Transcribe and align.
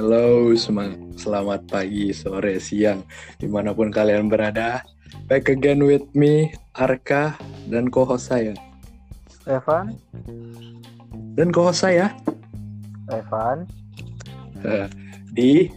Halo, 0.00 0.56
selamat 1.12 1.68
pagi, 1.68 2.08
sore, 2.16 2.56
siang, 2.56 3.04
di 3.36 3.44
mana 3.44 3.76
pun 3.76 3.92
kalian 3.92 4.32
berada. 4.32 4.80
Back 5.28 5.52
again 5.52 5.84
with 5.84 6.08
me, 6.16 6.56
Arka, 6.72 7.36
dan 7.68 7.92
co-host 7.92 8.32
saya. 8.32 8.56
Evan, 9.44 9.92
Dan 11.36 11.52
co-host 11.52 11.84
saya 11.84 12.16
Evan, 13.12 13.68
eh, 14.64 14.88
di 15.36 15.68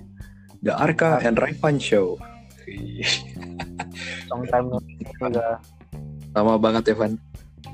The 0.64 0.71
Arka 0.71 1.19
and 1.19 1.36
Revan 1.36 1.75
Show. 1.75 2.15
Long 4.32 4.47
time 4.47 4.71
no 4.71 4.79
see 4.87 5.04
juga. 5.04 5.60
Lama 6.32 6.55
banget 6.55 6.96
Evan. 6.96 7.19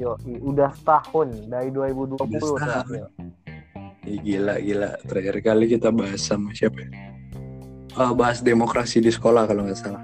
Yo, 0.01 0.17
udah 0.25 0.73
setahun 0.73 1.29
dari 1.45 1.69
2020 1.69 2.25
Udah 2.25 2.41
setahun. 2.41 3.05
Ih, 4.07 4.19
gila, 4.23 4.55
gila. 4.59 4.95
Terakhir 5.03 5.35
kali 5.43 5.65
kita 5.67 5.91
bahas 5.91 6.23
sama 6.23 6.55
siapa 6.55 6.83
ya? 6.83 6.89
Eh, 7.99 8.11
bahas 8.15 8.39
demokrasi 8.39 9.03
di 9.03 9.11
sekolah 9.11 9.43
kalau 9.49 9.67
nggak 9.67 9.79
salah. 9.79 10.03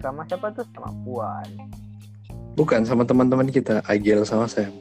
Sama 0.00 0.22
siapa 0.28 0.48
tuh? 0.54 0.64
Sama 0.72 0.90
Puan. 1.04 1.48
Bukan, 2.56 2.88
sama 2.88 3.04
teman-teman 3.04 3.48
kita, 3.52 3.84
Agil 3.84 4.24
sama 4.24 4.48
Sam. 4.48 4.72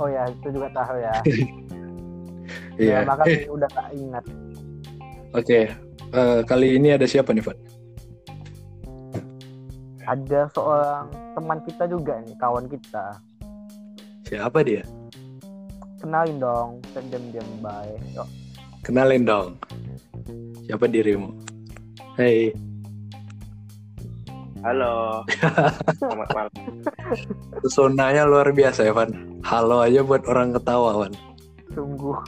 Oh 0.00 0.10
ya, 0.10 0.26
itu 0.26 0.50
juga 0.50 0.68
tahu 0.74 0.96
ya. 0.98 1.14
Iya. 2.80 3.04
Ya, 3.04 3.06
makanya 3.06 3.36
Eh, 3.36 3.52
udah 3.52 3.70
tak 3.70 3.88
ingat. 3.92 4.24
Oke, 5.36 5.60
Eh, 6.12 6.40
kali 6.44 6.76
ini 6.76 6.92
ada 6.92 7.08
siapa 7.08 7.32
nih, 7.32 7.40
Van? 7.40 7.56
Ada 10.04 10.50
seorang 10.52 11.08
teman 11.32 11.58
kita 11.64 11.84
juga 11.88 12.20
nih, 12.20 12.36
kawan 12.36 12.68
kita. 12.68 13.16
Siapa 14.28 14.60
dia? 14.60 14.84
Kenalin 16.02 16.42
dong, 16.42 16.82
diam-diam 16.98 17.46
bye. 17.62 17.94
Yo, 18.10 18.26
Kenalin 18.82 19.22
dong. 19.22 19.54
Siapa 20.66 20.90
dirimu? 20.90 21.30
Hei, 22.18 22.50
Halo. 24.62 25.26
Selamat 25.98 26.28
malam. 26.34 26.54
pesonanya 27.58 28.22
luar 28.26 28.54
biasa 28.54 28.86
ya, 28.86 28.94
Van. 28.94 29.10
Halo 29.42 29.82
aja 29.82 30.02
buat 30.02 30.22
orang 30.26 30.54
ketawa, 30.54 31.06
Van. 31.06 31.14
sungguh. 31.74 32.18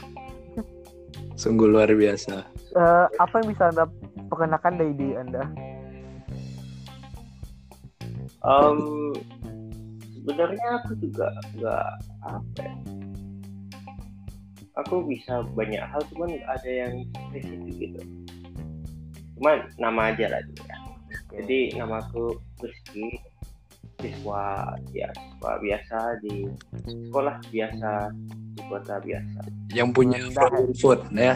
Sungguh 1.35 1.67
luar 1.67 1.91
biasa. 1.91 2.43
Eh, 2.75 3.05
apa 3.19 3.33
yang 3.39 3.47
bisa 3.51 3.71
anda 3.71 3.87
perkenalkan 4.27 4.75
dari 4.75 4.91
diri 4.95 5.15
anda? 5.15 5.43
Em, 8.43 8.79
sebenarnya 10.15 10.67
aku 10.83 10.91
juga 10.99 11.27
nggak 11.55 11.87
apa. 12.23 12.63
ya. 12.63 12.94
Aku 14.75 15.07
bisa 15.07 15.39
banyak 15.55 15.79
hal, 15.79 16.01
cuman 16.11 16.35
ada 16.43 16.67
yang 16.69 17.07
spesifik 17.31 17.75
gitu. 17.79 18.01
Cuman 19.35 19.71
nama 19.77 20.11
aja 20.11 20.27
lah 20.27 20.41
dulu 20.43 20.63
ya. 20.63 20.77
Jadi 21.31 21.59
namaku 21.75 22.25
Rizky, 22.59 23.19
siswa 23.99 24.75
ya 24.91 25.07
siswa 25.11 25.51
biasa 25.57 25.97
di 26.21 26.43
sekolah 27.07 27.35
biasa 27.47 27.91
di 28.27 28.61
kota 28.67 28.95
biasa. 28.99 29.39
Yang 29.71 29.89
punya 29.91 30.17
Rendah. 30.19 30.35
frozen 30.35 30.69
food, 30.75 30.99
ya. 31.11 31.35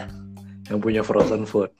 Yang 0.68 0.78
punya 0.80 1.02
frozen 1.02 1.42
food. 1.44 1.70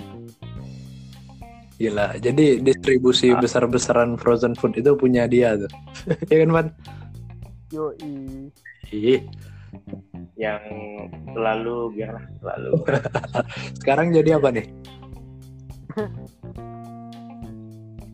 Gila, 1.76 2.20
jadi 2.20 2.60
distribusi 2.60 3.32
Ah. 3.32 3.40
besar-besaran 3.40 4.16
frozen 4.16 4.52
food 4.52 4.76
itu 4.76 4.92
punya 4.92 5.24
dia 5.24 5.56
tuh. 5.56 5.72
Iya 6.28 6.36
kan, 6.44 6.50
Van? 6.52 6.66
Yo, 7.70 7.92
Ih, 8.92 9.22
Yang 10.40 10.62
selalu 11.36 11.76
biarlah 11.94 12.24
selalu. 12.40 12.70
sekarang 13.80 14.06
jadi 14.14 14.40
apa 14.40 14.48
nih? 14.52 14.66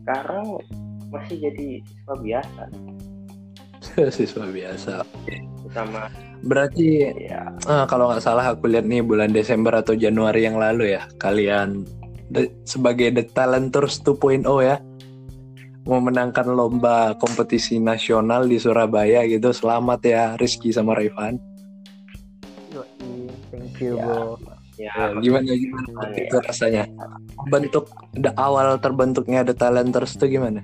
Sekarang 0.03 0.45
masih 1.11 1.35
jadi 1.39 1.67
siswa 1.83 2.15
biasa, 2.19 2.63
Siswa 4.17 4.45
biasa. 4.47 4.93
utama 5.67 6.07
Berarti 6.45 7.01
ya 7.27 7.49
Ah, 7.65 7.83
kalau 7.89 8.07
nggak 8.13 8.23
salah 8.23 8.45
aku 8.45 8.69
lihat 8.69 8.85
nih 8.85 9.01
bulan 9.01 9.33
Desember 9.33 9.73
atau 9.73 9.97
Januari 9.97 10.45
yang 10.45 10.55
lalu 10.55 10.95
ya 10.95 11.03
kalian 11.17 11.83
de- 12.29 12.53
sebagai 12.63 13.09
The 13.11 13.25
Talent 13.33 13.73
Tours 13.73 13.99
2.0 14.05 14.45
ya 14.63 14.77
memenangkan 15.87 16.51
lomba 16.51 17.15
kompetisi 17.15 17.79
nasional 17.79 18.43
di 18.43 18.59
Surabaya 18.59 19.23
gitu 19.23 19.55
selamat 19.55 19.99
ya 20.03 20.23
Rizky 20.35 20.75
sama 20.75 20.93
Raivan 20.93 21.39
yo, 22.69 22.83
thank 23.49 23.79
you 23.79 23.95
Ya. 23.95 24.03
bro. 24.03 24.35
ya 24.77 24.91
Ya, 24.93 25.09
gimana 25.17 25.49
gimana 25.49 25.89
Ya. 26.13 26.27
itu 26.27 26.37
rasanya 26.37 26.83
bentuk 27.49 27.89
the 28.13 28.29
awal 28.37 28.77
terbentuknya 28.77 29.41
The 29.41 29.55
Talent 29.55 29.89
Tours 29.89 30.13
itu 30.13 30.37
gimana 30.37 30.61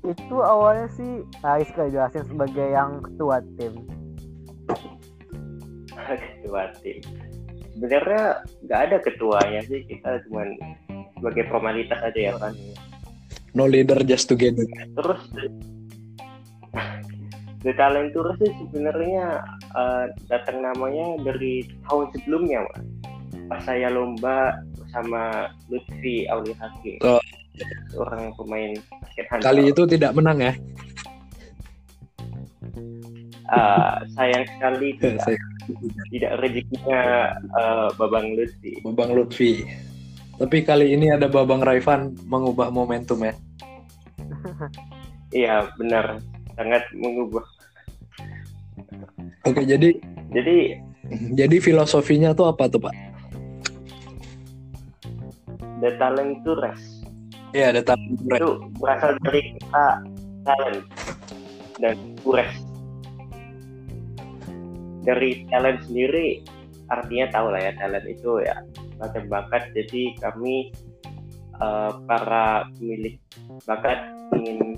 Itu 0.00 0.40
awalnya 0.40 0.88
sih 0.96 1.20
Ais 1.44 1.68
kayak 1.76 1.92
jelasin 1.92 2.24
sebagai 2.24 2.72
yang 2.72 3.04
ketua 3.04 3.44
tim. 3.60 3.84
ketua 6.00 6.72
tim 6.80 6.98
sebenarnya 7.76 8.24
nggak 8.64 8.80
ada 8.88 8.96
ketuanya 9.04 9.60
sih 9.68 9.84
kita 9.84 10.24
cuma 10.26 10.42
sebagai 11.16 11.44
formalitas 11.52 12.00
aja 12.00 12.20
ya 12.20 12.34
kan 12.40 12.52
no 13.52 13.66
leader 13.66 13.98
just 14.02 14.26
together 14.26 14.64
terus 14.94 15.22
The 17.60 17.76
Talent 17.76 18.16
Tour 18.16 18.32
sih 18.40 18.48
sebenarnya 18.56 19.44
eh, 19.76 20.04
datang 20.32 20.64
namanya 20.64 21.20
dari 21.20 21.60
tahun 21.84 22.08
sebelumnya 22.16 22.64
Mas. 22.64 22.80
pas 23.50 23.60
saya 23.66 23.90
lomba 23.90 24.56
bersama 24.78 25.44
Lutfi 25.68 26.24
Auli 26.30 26.54
Hakim 26.56 26.96
Oh. 27.04 27.20
seorang 27.92 28.32
pemain 28.40 28.72
basket 28.88 29.26
handball. 29.28 29.44
kali 29.44 29.62
itu 29.68 29.82
tidak 29.84 30.16
menang 30.16 30.38
ya? 30.40 30.52
Eh, 33.50 33.96
sayang 34.14 34.44
sekali 34.56 34.88
tidak, 35.02 35.26
tidak 36.08 36.32
rezekinya 36.40 37.00
eh, 37.36 37.88
Babang 37.98 38.38
Lutfi. 38.38 38.72
Babang 38.80 39.10
Lutfi 39.12 39.66
tapi 40.40 40.64
kali 40.64 40.96
ini 40.96 41.12
ada 41.12 41.28
Babang 41.28 41.60
Raivan 41.60 42.16
mengubah 42.24 42.72
momentum 42.72 43.20
ya. 43.20 43.34
Iya 45.30 45.70
benar. 45.78 46.18
Sangat 46.58 46.82
mengubah. 46.90 47.46
Oke 49.46 49.62
jadi 49.62 49.94
jadi 50.34 50.82
Jadi 51.38 51.56
filosofinya 51.62 52.34
tuh 52.34 52.50
apa 52.50 52.66
tuh 52.66 52.82
Pak? 52.82 52.94
The 55.78 55.94
Talent 56.02 56.42
Tour 56.42 56.58
Race 56.58 57.00
Iya, 57.50 57.74
ada 57.74 57.82
tahun 57.82 58.14
itu 58.30 58.50
berasal 58.78 59.18
dari 59.26 59.58
kata 59.58 59.86
talent 60.46 60.80
dan 61.82 61.96
kures 62.22 62.52
dari 65.02 65.42
talent 65.50 65.82
sendiri 65.88 66.46
artinya 66.92 67.26
tahu 67.34 67.46
lah 67.50 67.60
ya 67.64 67.72
talent 67.80 68.06
itu 68.06 68.38
ya 68.44 68.54
bakat 69.00 69.24
bakat 69.26 69.62
jadi 69.72 70.02
kami 70.20 70.70
eh, 71.56 71.90
para 72.04 72.68
pemilik 72.76 73.16
bakat 73.64 73.98
ingin 74.36 74.76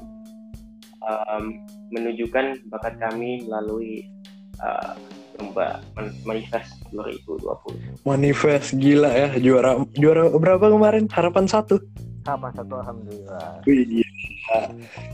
em, 1.03 1.45
menunjukkan 1.91 2.63
bakat 2.71 2.95
kami 3.03 3.43
melalui 3.45 4.07
eh, 4.63 4.93
lomba 5.41 5.83
Man- 5.99 6.15
manifest 6.23 6.71
2020 6.95 8.07
manifest 8.07 8.77
gila 8.79 9.11
ya 9.11 9.29
juara 9.41 9.81
juara 9.97 10.29
berapa 10.31 10.71
kemarin? 10.71 11.09
Harapan 11.11 11.49
satu. 11.49 11.81
Kapan 12.23 12.55
satu 12.55 12.79
alhamdulillah. 12.79 13.67
Wih, 13.67 13.83
gila. 13.83 14.61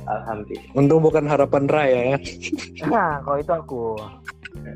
alhamdulillah 0.04 0.76
Untung 0.76 1.00
bukan 1.00 1.24
harapan 1.24 1.64
raya 1.70 2.00
ya. 2.12 2.16
Nah, 2.84 3.22
kalau 3.24 3.38
itu 3.40 3.52
aku. 3.54 3.84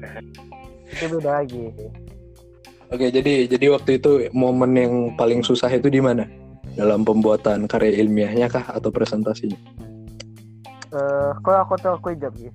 Itu 0.92 1.04
beda 1.18 1.42
lagi. 1.42 1.72
Oke, 2.92 3.08
jadi 3.08 3.48
jadi 3.48 3.72
waktu 3.72 3.96
itu 3.96 4.28
momen 4.36 4.76
yang 4.76 4.94
paling 5.16 5.40
susah 5.40 5.72
itu 5.72 5.88
di 5.88 6.04
mana? 6.04 6.28
Dalam 6.76 7.04
pembuatan 7.08 7.64
karya 7.64 8.04
ilmiahnya 8.04 8.52
kah 8.52 8.68
atau 8.68 8.92
presentasinya? 8.92 9.56
Eh, 10.92 11.30
kalau 11.40 11.58
aku 11.64 11.74
tuh 11.80 11.96
aku 11.96 12.12
jawab 12.20 12.36
gitu. 12.36 12.52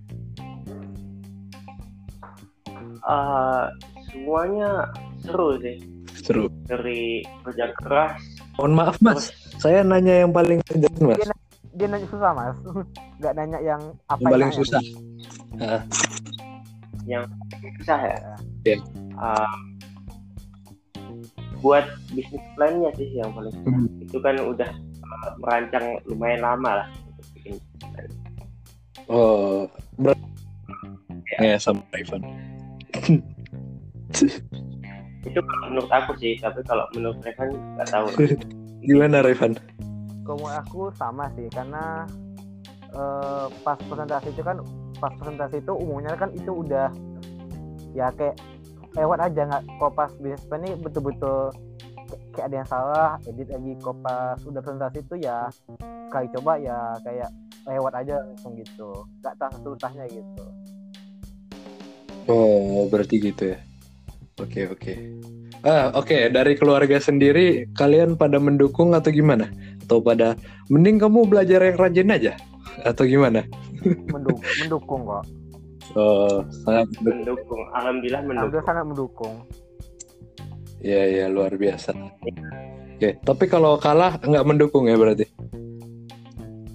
Eh, 3.08 3.66
semuanya 4.12 4.86
seru 5.24 5.58
sih 5.64 5.80
Seru. 6.22 6.52
dari 6.68 7.24
kerja 7.46 7.72
keras 7.80 8.20
Mohon 8.60 8.74
maaf 8.74 8.98
Mas, 9.00 9.32
saya 9.62 9.86
nanya 9.86 10.26
yang 10.26 10.34
paling 10.36 10.60
sulit 10.68 10.92
Mas. 11.00 11.18
Dia, 11.18 11.34
dia 11.78 11.88
nanya 11.88 12.08
susah 12.10 12.32
mas, 12.34 12.58
nggak 13.22 13.34
nanya 13.38 13.60
yang 13.62 13.82
apa 14.10 14.20
Yang 14.22 14.32
paling 14.34 14.50
nanya. 14.50 14.60
susah. 14.60 14.82
susah 17.80 18.00
ya. 18.02 18.18
Iya. 18.66 18.78
Um, 19.18 19.67
buat 21.60 21.86
bisnis 22.14 22.44
plannya 22.56 22.90
sih 22.96 23.10
yang 23.18 23.34
paling 23.34 23.54
susah. 23.54 23.74
Hmm. 23.74 24.04
Itu 24.04 24.18
kan 24.22 24.36
udah 24.42 24.70
uh, 25.04 25.30
merancang 25.42 25.86
lumayan 26.06 26.42
lama 26.46 26.84
lah 26.84 26.88
untuk 27.10 27.26
bikin 27.38 27.54
plan. 27.82 28.10
Oh, 29.08 29.70
ber- 29.98 30.20
ya 31.40 31.58
sama 31.58 31.82
Ivan. 31.96 32.22
itu 35.28 35.40
kalau 35.44 35.66
menurut 35.68 35.92
aku 35.92 36.12
sih 36.24 36.40
tapi 36.40 36.64
kalau 36.64 36.88
menurut 36.96 37.20
Revan 37.20 37.52
nggak 37.76 37.90
tahu 37.92 38.08
Gimana 38.88 39.20
Revan? 39.20 39.52
Kalau 40.24 40.38
menurut 40.40 40.58
aku 40.64 40.82
sama 40.96 41.28
sih 41.36 41.52
karena 41.52 42.08
eh, 42.96 43.46
pas 43.62 43.76
presentasi 43.76 44.32
itu 44.32 44.42
kan 44.46 44.64
pas 44.98 45.12
presentasi 45.20 45.60
itu 45.60 45.74
umumnya 45.76 46.16
kan 46.16 46.32
itu 46.32 46.52
udah 46.64 46.88
ya 47.92 48.08
kayak 48.16 48.40
lewat 48.98 49.20
aja 49.24 49.42
nggak 49.46 49.64
kok 49.78 49.92
pas 49.94 50.12
business 50.18 50.44
plan 50.46 50.66
ini 50.66 50.74
betul-betul 50.76 51.54
kayak- 52.34 52.48
ada 52.50 52.56
yang 52.58 52.70
salah 52.70 53.10
edit 53.24 53.48
lagi 53.48 53.72
kok 53.78 53.98
pas 54.02 54.38
udah 54.42 54.62
presentasi 54.62 55.00
itu 55.00 55.16
ya 55.22 55.38
kali 56.10 56.28
coba 56.34 56.58
ya 56.58 56.78
kayak 57.02 57.30
lewat 57.64 57.94
aja 57.96 58.16
langsung 58.24 58.58
gitu 58.58 58.90
nggak 59.22 59.36
tahu 59.38 59.74
susahnya 59.74 60.06
gitu 60.10 60.46
Oh, 62.28 62.84
berarti 62.92 63.24
gitu 63.24 63.56
ya. 63.56 63.58
Oke, 64.36 64.68
oke. 64.68 64.94
Ah, 65.64 65.96
oke. 65.96 66.28
Dari 66.28 66.60
keluarga 66.60 67.00
sendiri, 67.00 67.72
kalian 67.72 68.20
pada 68.20 68.36
mendukung 68.36 68.92
atau 68.92 69.10
gimana? 69.10 69.48
Atau 69.88 70.04
pada 70.04 70.36
mending 70.68 71.00
kamu 71.00 71.24
belajar 71.24 71.64
yang 71.64 71.80
rajin 71.80 72.12
aja? 72.12 72.34
Atau 72.84 73.08
gimana? 73.08 73.48
mendukung 74.12 74.44
mendukung 74.60 75.02
kok 75.08 75.24
Oh, 75.98 76.46
sangat 76.62 76.94
mendukung. 77.02 77.66
alhamdulillah 77.74 78.22
mendukung 78.22 78.38
alhamdulillah 78.38 78.66
sangat 78.70 78.86
mendukung 78.86 79.36
Iya, 80.78 81.02
iya, 81.10 81.26
luar 81.26 81.58
biasa. 81.58 81.90
Oke, 82.94 83.18
tapi 83.26 83.50
kalau 83.50 83.82
kalah 83.82 84.22
nggak 84.22 84.46
mendukung 84.46 84.86
ya 84.86 84.94
berarti? 84.94 85.26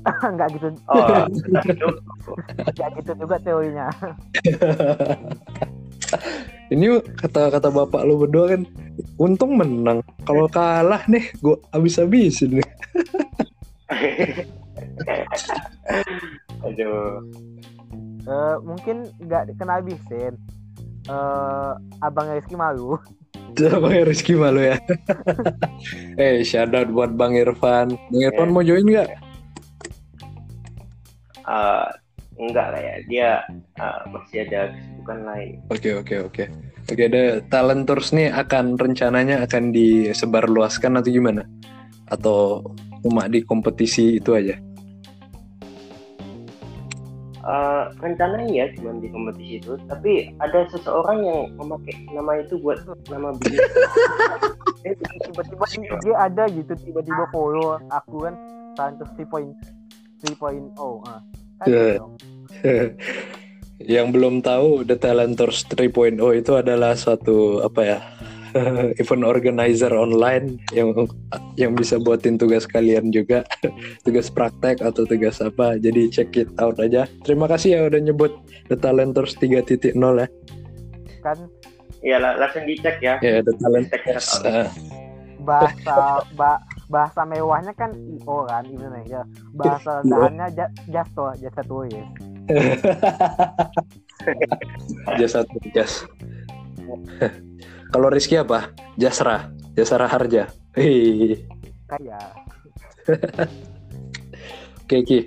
nggak 0.34 0.48
gitu 0.58 0.68
oh 0.90 1.06
nggak 2.74 2.90
gitu 2.98 3.12
juga 3.14 3.36
teorinya 3.38 3.86
Ini 6.72 7.04
kata 7.20 7.52
kata 7.52 7.68
bapak 7.68 8.04
lu 8.08 8.16
berdua 8.20 8.56
kan, 8.56 8.64
untung 9.20 9.60
menang. 9.60 10.00
Kalau 10.24 10.48
kalah 10.48 11.04
nih, 11.04 11.28
gua 11.44 11.60
habis-habisin 11.68 12.60
nih. 12.60 12.68
aduh 16.64 17.20
Eh, 18.22 18.56
mungkin 18.62 19.10
nggak 19.18 19.58
kena 19.58 19.82
habisin 19.82 20.38
eh 21.10 21.72
abang 21.98 22.30
Rizky 22.30 22.54
malu 22.54 22.94
Bang 23.82 23.92
Rizky 24.06 24.32
malu 24.38 24.62
ya. 24.62 24.78
eh, 26.22 26.40
shout 26.46 26.72
out 26.72 26.88
buat 26.88 27.12
Bang 27.18 27.36
Irfan. 27.36 27.98
Bang 27.98 28.22
Irfan 28.22 28.48
mau 28.54 28.64
join 28.64 28.86
nggak? 28.86 29.10
Eh, 31.42 31.88
enggak 32.38 32.66
lah 32.72 32.80
ya 32.80 32.94
dia 33.10 33.30
eh, 33.76 34.00
masih 34.08 34.48
ada 34.48 34.72
kesibukan 34.72 35.18
lain 35.26 35.54
Oke 35.68 35.90
oke 35.98 36.14
oke. 36.32 36.44
Oke, 36.82 37.06
ada 37.06 37.38
talent 37.46 37.86
tours 37.86 38.10
nih 38.10 38.26
akan 38.34 38.74
rencananya 38.74 39.46
akan 39.46 39.70
disebarluaskan 39.70 40.98
atau 40.98 41.10
gimana? 41.14 41.46
Atau 42.10 42.66
cuma 43.06 43.30
di 43.30 43.46
kompetisi 43.46 44.18
itu 44.18 44.34
aja? 44.34 44.58
Eh, 47.42 47.84
rencananya 47.98 48.46
ya 48.54 48.66
cuma 48.78 48.94
di 49.02 49.10
kompetisi 49.10 49.58
itu 49.58 49.74
tapi 49.90 50.30
ada 50.38 50.62
seseorang 50.70 51.26
yang 51.26 51.40
memakai 51.58 51.98
nama 52.14 52.38
itu 52.38 52.54
buat 52.62 52.78
nama 53.10 53.34
bisnis 53.34 53.66
Eh, 54.86 54.94
tiba-tiba 54.98 55.66
di 55.70 55.78
IG 55.90 56.04
ada 56.14 56.46
gitu 56.50 56.74
tiba-tiba 56.74 57.26
follow 57.34 57.82
aku 57.90 58.30
kan 58.30 58.34
Santos 58.78 59.10
3.0 59.18 59.54
3.0 60.22 60.74
ah. 61.06 61.18
Kan 61.62 61.66
gitu. 61.66 62.06
Yang 63.82 64.06
belum 64.14 64.34
tahu, 64.46 64.86
The 64.86 64.94
Talent 64.94 65.34
Tours 65.34 65.66
3.0 65.66 66.14
itu 66.38 66.52
adalah 66.54 66.94
suatu 66.94 67.66
apa 67.66 67.80
ya? 67.82 67.98
event 69.00 69.24
organizer 69.24 69.90
online 69.90 70.60
yang 70.72 70.92
yang 71.56 71.72
bisa 71.72 71.96
buatin 71.96 72.36
tugas 72.36 72.64
kalian 72.64 73.08
juga. 73.10 73.42
Tugas 74.06 74.28
praktek 74.28 74.82
atau 74.82 75.04
tugas 75.04 75.38
apa. 75.38 75.78
Jadi 75.78 76.10
check 76.10 76.34
it 76.36 76.50
out 76.58 76.76
aja. 76.76 77.06
Terima 77.24 77.46
kasih 77.46 77.68
ya 77.76 77.80
udah 77.88 78.00
nyebut 78.00 78.32
The 78.68 78.76
Talent 78.76 79.14
Tours 79.16 79.34
3.0 79.38 79.94
ya. 79.94 80.26
Kan 81.22 81.38
ya 82.02 82.16
la- 82.18 82.36
langsung 82.36 82.66
dicek 82.66 82.98
ya. 83.00 83.16
Ya 83.22 83.40
The 83.40 83.54
Talent 83.56 83.86
Check 83.88 84.04
it 84.04 84.14
Tours 84.16 84.30
out. 84.36 84.46
ah. 84.46 84.68
bahasa 85.42 86.22
ba- 86.38 86.62
bahasa 86.86 87.26
mewahnya 87.26 87.74
kan 87.74 87.90
IO 87.98 88.46
kan 88.46 88.62
Indonesia. 88.62 89.26
Bahasa 89.52 89.98
dahannya 90.10 90.46
ja- 90.54 90.70
jasto 90.86 91.34
jasa 91.38 91.62
tulis 91.66 91.94
jasa 95.18 95.40
jas 95.72 96.04
kalau 97.92 98.08
Rizky 98.08 98.40
apa? 98.40 98.72
Jasra. 98.96 99.52
Jasra 99.76 100.08
Harja. 100.08 100.48
Hei. 100.72 101.44
kayak 101.92 102.32
Oke 104.82 104.98
Ki, 105.04 105.18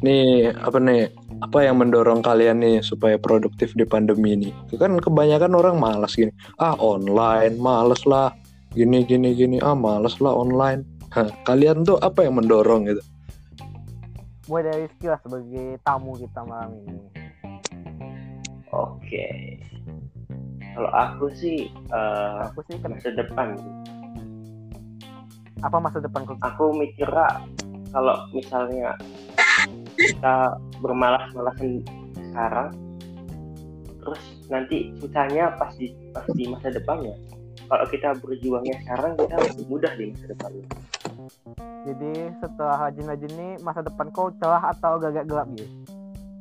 nih 0.00 0.52
apa 0.56 0.80
nih? 0.80 1.12
Apa 1.44 1.68
yang 1.68 1.76
mendorong 1.76 2.24
kalian 2.24 2.64
nih 2.64 2.80
supaya 2.80 3.20
produktif 3.20 3.76
di 3.76 3.84
pandemi 3.84 4.32
ini? 4.32 4.50
Kan 4.80 4.96
kebanyakan 4.96 5.52
orang 5.52 5.76
malas 5.76 6.16
gini, 6.16 6.32
ah 6.56 6.76
online, 6.80 7.60
males 7.60 8.04
lah, 8.08 8.32
gini 8.72 9.04
gini 9.04 9.36
gini, 9.36 9.56
ah 9.60 9.76
males 9.76 10.16
lah 10.20 10.32
online. 10.32 10.84
Hah, 11.12 11.28
kalian 11.44 11.84
tuh 11.84 12.00
apa 12.00 12.24
yang 12.24 12.40
mendorong 12.40 12.88
gitu? 12.88 13.04
mulai 14.46 14.62
dari 14.62 14.86
skill 14.94 15.10
lah 15.14 15.20
sebagai 15.26 15.66
tamu 15.82 16.14
kita 16.14 16.40
malam 16.46 16.70
ini. 16.86 16.98
Oke 18.70 19.58
kalau 20.76 20.92
aku 20.92 21.32
sih 21.32 21.72
eh, 21.72 22.38
aku 22.44 22.60
sih 22.68 22.76
kan 22.84 22.92
masa 22.92 23.08
depan. 23.16 23.56
Apa 25.64 25.80
masa 25.80 26.04
depan 26.04 26.28
kok? 26.28 26.36
Aku 26.44 26.76
mikirnya 26.76 27.40
kalau 27.96 28.28
misalnya 28.36 28.92
kita 29.96 30.60
bermalas-malasan 30.84 31.80
sekarang 32.20 32.68
terus 34.04 34.22
nanti 34.52 34.92
susahnya 35.00 35.56
pas 35.56 35.72
di 35.80 35.90
pas 36.12 36.28
di 36.36 36.44
masa 36.46 36.68
depannya 36.70 37.16
kalau 37.66 37.86
kita 37.90 38.14
berjuangnya 38.22 38.76
sekarang 38.84 39.18
kita 39.18 39.34
lebih 39.40 39.64
mudah 39.66 39.92
di 39.96 40.04
masa 40.12 40.24
depannya. 40.30 40.66
Jadi 41.86 42.12
setelah 42.42 42.76
rajin-rajin 42.86 43.32
ini 43.34 43.48
masa 43.62 43.80
depan 43.82 44.10
kau 44.14 44.30
celah 44.38 44.70
atau 44.70 45.00
agak 45.02 45.26
gelap 45.26 45.48
gitu? 45.54 45.66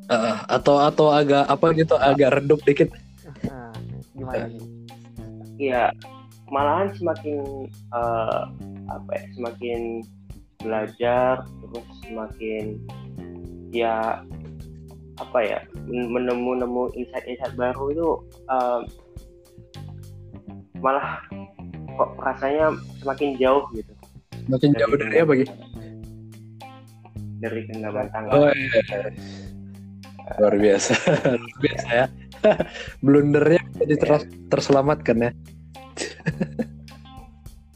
Ah, 0.06 0.46
atau 0.46 0.78
atau 0.78 1.10
agak 1.10 1.50
apa 1.50 1.66
gitu, 1.74 1.98
agak 1.98 2.30
redup 2.38 2.62
dikit. 2.62 2.94
Gimana 4.16 4.48
nih 4.50 4.64
Iya, 5.56 5.88
malahan 6.52 6.92
semakin 7.00 7.40
eh, 7.96 8.42
apa 8.92 9.10
ya, 9.16 9.24
semakin 9.40 10.04
belajar 10.60 11.34
terus 11.48 11.86
semakin 12.04 12.76
ya 13.72 14.20
apa 15.16 15.40
ya 15.40 15.60
men- 15.88 16.12
menemu-nemu 16.12 16.92
insight-insight 17.00 17.56
baru 17.56 17.86
itu 17.96 18.10
eh, 18.52 18.82
malah 20.84 21.24
kok 21.96 22.12
rasanya 22.20 22.76
semakin 23.00 23.40
jauh 23.40 23.64
gitu 23.72 23.94
Makin 24.46 24.76
jauh 24.76 24.94
dari 24.94 25.18
apa 25.24 25.34
gitu? 25.40 25.54
dari 27.36 27.68
genggaman 27.68 28.08
tangga. 28.14 28.32
Oh, 28.32 28.50
iya. 28.50 28.82
Luar 30.40 30.56
biasa, 30.58 30.94
luar 31.36 31.42
biasa 31.62 31.88
ya. 31.90 32.06
Blundernya 33.06 33.62
jadi 33.80 33.96
ter- 33.98 34.30
terselamatkan 34.52 35.18
ya. 35.30 35.32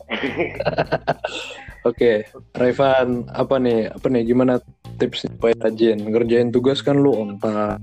Oke, 1.89 2.27
Revan, 2.59 3.23
apa 3.31 3.55
nih? 3.55 3.87
Apa 3.93 4.07
nih? 4.11 4.27
Gimana 4.27 4.59
tips 4.99 5.23
supaya 5.23 5.55
rajin 5.63 5.95
ngerjain 6.03 6.51
tugas 6.51 6.83
kan 6.83 6.99
lu 6.99 7.15
on 7.15 7.39
time. 7.39 7.79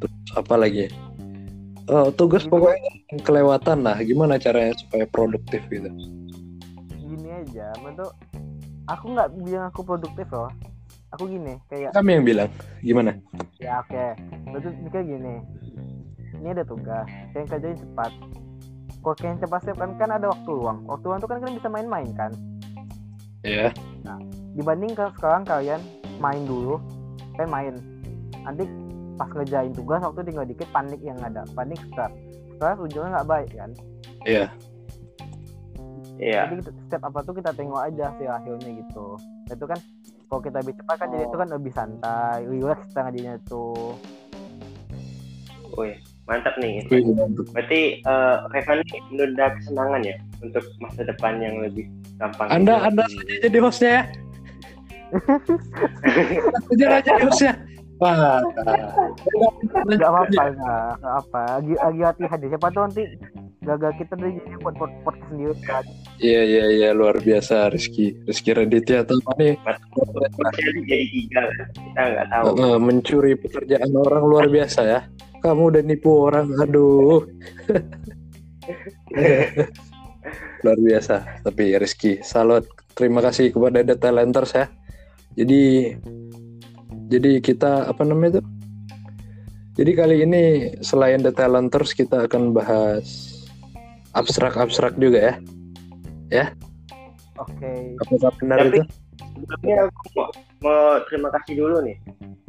Terus 0.00 0.16
apa 0.32 0.54
lagi? 0.56 0.88
Oh, 1.88 2.08
tugas 2.12 2.48
pokoknya 2.48 3.20
kelewatan 3.24 3.84
lah. 3.84 4.00
Gimana 4.00 4.40
caranya 4.40 4.72
supaya 4.80 5.04
produktif 5.08 5.60
gitu? 5.68 5.92
gini 7.08 7.32
aja 7.32 7.72
bentuk 7.80 8.12
aku 8.84 9.04
nggak 9.16 9.28
bilang 9.40 9.64
aku 9.72 9.80
produktif 9.80 10.28
loh 10.28 10.52
aku 11.12 11.24
gini 11.28 11.56
kayak 11.72 11.96
Kami 11.96 12.20
yang 12.20 12.24
bilang. 12.24 12.50
Gimana? 12.84 13.16
ya 13.56 13.80
oke 13.80 14.06
bentuk 14.48 14.72
mikir 14.84 15.02
gini 15.08 15.40
ini 16.38 16.48
ada 16.54 16.64
tugas 16.64 17.06
yang 17.34 17.46
kerjain 17.46 17.78
cepat. 17.78 18.10
Kalau 18.98 19.14
yang 19.22 19.38
cepat 19.38 19.60
sih 19.62 19.74
kan 19.78 19.90
kan 19.96 20.10
ada 20.10 20.26
waktu 20.30 20.50
luang. 20.50 20.78
Waktu 20.86 21.04
luang 21.06 21.18
tuh 21.22 21.28
kan 21.30 21.36
kalian 21.40 21.56
bisa 21.58 21.68
main-main 21.70 22.08
kan? 22.14 22.32
Ya. 23.46 23.70
dibanding 24.58 24.90
ke 24.98 25.06
sekarang 25.14 25.46
kalian 25.46 25.78
main 26.18 26.42
dulu 26.42 26.82
kalian 27.38 27.50
main. 27.52 27.74
Nanti 28.42 28.66
pas 29.14 29.30
ngerjain 29.30 29.70
tugas 29.70 30.02
waktu 30.02 30.26
tinggal 30.26 30.42
dikit 30.42 30.66
panik 30.74 30.98
yang 30.98 31.18
ada. 31.22 31.46
Panik 31.54 31.78
stres 31.90 32.10
stres 32.58 32.78
ujungnya 32.82 33.22
nggak 33.22 33.28
baik 33.30 33.50
kan? 33.54 33.70
Iya. 34.26 34.50
Iya, 36.18 36.50
jadi 36.50 36.66
kita- 36.66 36.74
setiap 36.82 37.02
apa 37.06 37.18
tuh 37.22 37.34
kita 37.38 37.54
tengok 37.54 37.78
aja 37.78 38.10
sih 38.18 38.26
hasilnya 38.26 38.70
gitu. 38.82 39.14
Nah, 39.46 39.54
itu 39.54 39.66
kan 39.70 39.78
kalau 40.26 40.42
kita 40.42 40.56
lebih 40.66 40.74
cepat 40.82 40.94
kan 40.98 41.08
jadi 41.14 41.22
Oh. 41.22 41.28
itu 41.30 41.36
kan 41.38 41.48
lebih 41.54 41.72
santai 41.72 42.38
relax 42.42 42.78
kita 42.90 43.00
ngajinya 43.06 43.34
tuh. 43.46 43.94
Oh 45.78 45.84
iya. 45.86 46.02
Mantap 46.28 46.54
nih. 46.60 46.84
Wih, 46.92 47.02
mantap. 47.16 47.44
Berarti 47.56 47.80
eh 48.04 48.36
Revan 48.52 48.78
ini 48.84 48.98
menunda 49.10 49.46
kesenangan 49.56 50.00
ya 50.04 50.16
untuk 50.44 50.64
masa 50.78 51.00
depan 51.02 51.40
yang 51.40 51.56
lebih 51.64 51.88
gampang. 52.20 52.48
Anda 52.52 52.74
Anda 52.84 53.04
saja 53.08 53.34
jadi 53.42 53.58
hostnya 53.58 53.90
ya. 53.90 54.02
Saja 56.68 56.84
jadi 57.00 57.22
hostnya. 57.24 57.52
Wah. 57.98 58.38
nggak 59.88 60.06
apa-apa 60.06 60.42
nggak 60.54 61.14
apa 61.18 61.40
lagi 61.58 61.74
lagi 61.74 62.00
hati-hati 62.06 62.46
siapa 62.46 62.70
tahu 62.70 62.82
nanti 62.86 63.04
gagal 63.66 63.92
kita 63.98 64.14
dari 64.14 64.32
jadi 64.38 64.56
buat 64.62 64.74
buat 64.78 64.92
podcast 65.02 65.26
sendiri 65.34 65.54
kan 65.66 65.84
Iya 66.22 66.42
iya 66.46 66.64
iya 66.70 66.88
luar 66.94 67.18
biasa 67.18 67.74
Rizky 67.74 68.14
Rizky 68.22 68.54
Raditya 68.54 69.02
atau 69.02 69.18
nih 69.34 69.58
Jadi 69.58 70.80
jadi 70.86 71.06
tiga 71.10 71.42
kan. 71.42 71.66
Kita 71.74 72.02
nggak 72.06 72.26
tahu. 72.30 72.46
mencuri 72.78 73.32
pekerjaan 73.34 73.90
orang 73.98 74.22
luar 74.24 74.46
biasa 74.46 74.80
ya. 74.86 75.00
Kamu 75.38 75.62
udah 75.70 75.82
nipu 75.86 76.10
orang, 76.26 76.50
aduh. 76.58 77.22
luar 80.62 80.78
biasa. 80.78 81.42
Tapi 81.46 81.78
Rizky, 81.78 82.18
salut. 82.20 82.66
Terima 82.98 83.22
kasih 83.22 83.54
kepada 83.54 83.86
The 83.86 83.94
Talenters 83.94 84.52
ya. 84.54 84.66
Jadi, 85.38 85.94
jadi 87.06 87.38
kita 87.38 87.86
apa 87.86 88.02
namanya 88.02 88.38
itu? 88.38 88.42
Jadi 89.78 89.90
kali 89.94 90.16
ini 90.26 90.42
selain 90.82 91.22
The 91.22 91.30
Talenters 91.30 91.94
kita 91.94 92.26
akan 92.26 92.50
bahas 92.50 93.38
abstrak-abstrak 94.18 94.98
juga 94.98 95.38
ya. 96.34 96.50
oke 97.38 97.70
Apakah 98.02 98.34
benar 98.42 98.58
Tapi- 98.66 98.82
itu? 98.82 98.82
Sebelumnya 99.38 99.86
aku 99.86 100.02
mau, 100.18 100.28
mau 100.66 100.98
terima 101.06 101.28
kasih 101.38 101.54
dulu 101.62 101.78
nih. 101.86 101.96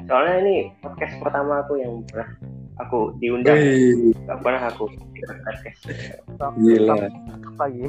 Soalnya 0.10 0.36
ini 0.42 0.56
podcast 0.82 1.14
pertama 1.22 1.62
aku 1.62 1.78
yang 1.78 2.02
pernah 2.10 2.34
aku 2.80 3.14
diundang. 3.20 3.56
Wih, 3.60 4.16
Gak 4.26 4.40
pernah 4.42 4.64
aku 4.72 4.86
gila. 6.60 6.96
lagi 7.60 7.86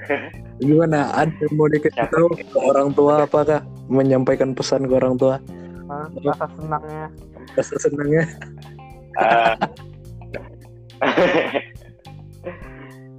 Gimana? 0.60 1.08
Ada 1.16 1.44
mau 1.56 1.68
dikasih 1.68 2.08
tahu 2.12 2.28
ke 2.36 2.58
orang 2.60 2.92
tua 2.92 3.24
apakah 3.24 3.64
menyampaikan 3.88 4.52
pesan 4.52 4.84
ke 4.88 4.94
orang 4.96 5.16
tua? 5.16 5.40
Hah? 5.90 6.06
rasa 6.22 6.46
senangnya 6.54 7.06
Rasa 7.58 7.74
senangnya. 7.82 8.24
Eh, 9.18 9.54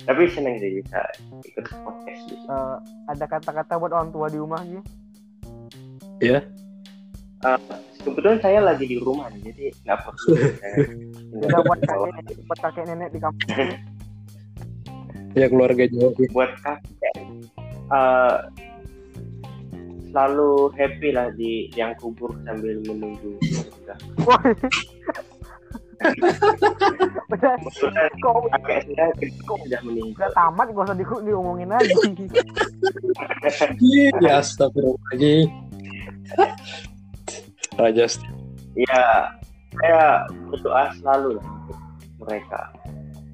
Tapi 0.02 0.22
seneng 0.34 0.58
sih 0.58 0.82
bisa 0.82 1.02
ikut 1.46 1.66
podcast 1.86 2.22
sini. 2.26 2.50
eh, 2.50 2.78
ada 3.06 3.26
kata-kata 3.30 3.74
buat 3.78 3.94
orang 3.94 4.10
tua 4.10 4.28
di 4.30 4.38
rumah 4.42 4.62
gitu 4.66 4.82
Kebetulan 8.02 8.38
saya 8.42 8.60
lagi 8.66 8.86
di 8.90 8.98
rumah 8.98 9.30
nih, 9.30 9.54
jadi 9.54 9.64
nggak 9.86 10.00
perlu. 10.02 10.34
Udah 11.46 11.60
buat 11.64 11.80
kakek 11.86 12.12
nenek, 12.18 12.36
buat 12.50 12.60
kakek 12.60 12.86
nenek 12.90 13.10
di 13.14 13.20
kampung 13.22 13.70
Ya 15.32 15.48
keluarga 15.48 15.84
jauh. 15.88 16.12
buat 16.36 16.52
kakek 16.60 17.16
eh, 17.88 18.38
selalu 20.12 20.76
happy 20.76 21.10
lah 21.16 21.32
di 21.40 21.72
yang 21.72 21.96
kubur 21.96 22.36
sambil 22.44 22.84
menunggu 22.84 23.40
udah 23.88 23.96
kok 23.96 24.40
kakek 24.44 24.74
saya 28.92 29.08
kok 29.16 29.56
udah 29.56 29.60
udah 29.64 29.80
meninggal 29.88 30.30
tamat 30.36 30.68
gak 30.76 30.84
usah 30.84 30.98
di, 31.00 31.06
diomongin 31.08 31.72
lagi 31.72 32.28
Ya 34.20 34.44
astagfirullahaladzim. 34.44 35.48
Raja 36.36 36.91
St- 37.80 38.28
ya 38.76 39.32
saya 39.80 40.28
berdoa 40.52 40.92
selalu 41.00 41.40
lah 41.40 41.46
untuk 41.48 41.80
mereka 42.22 42.62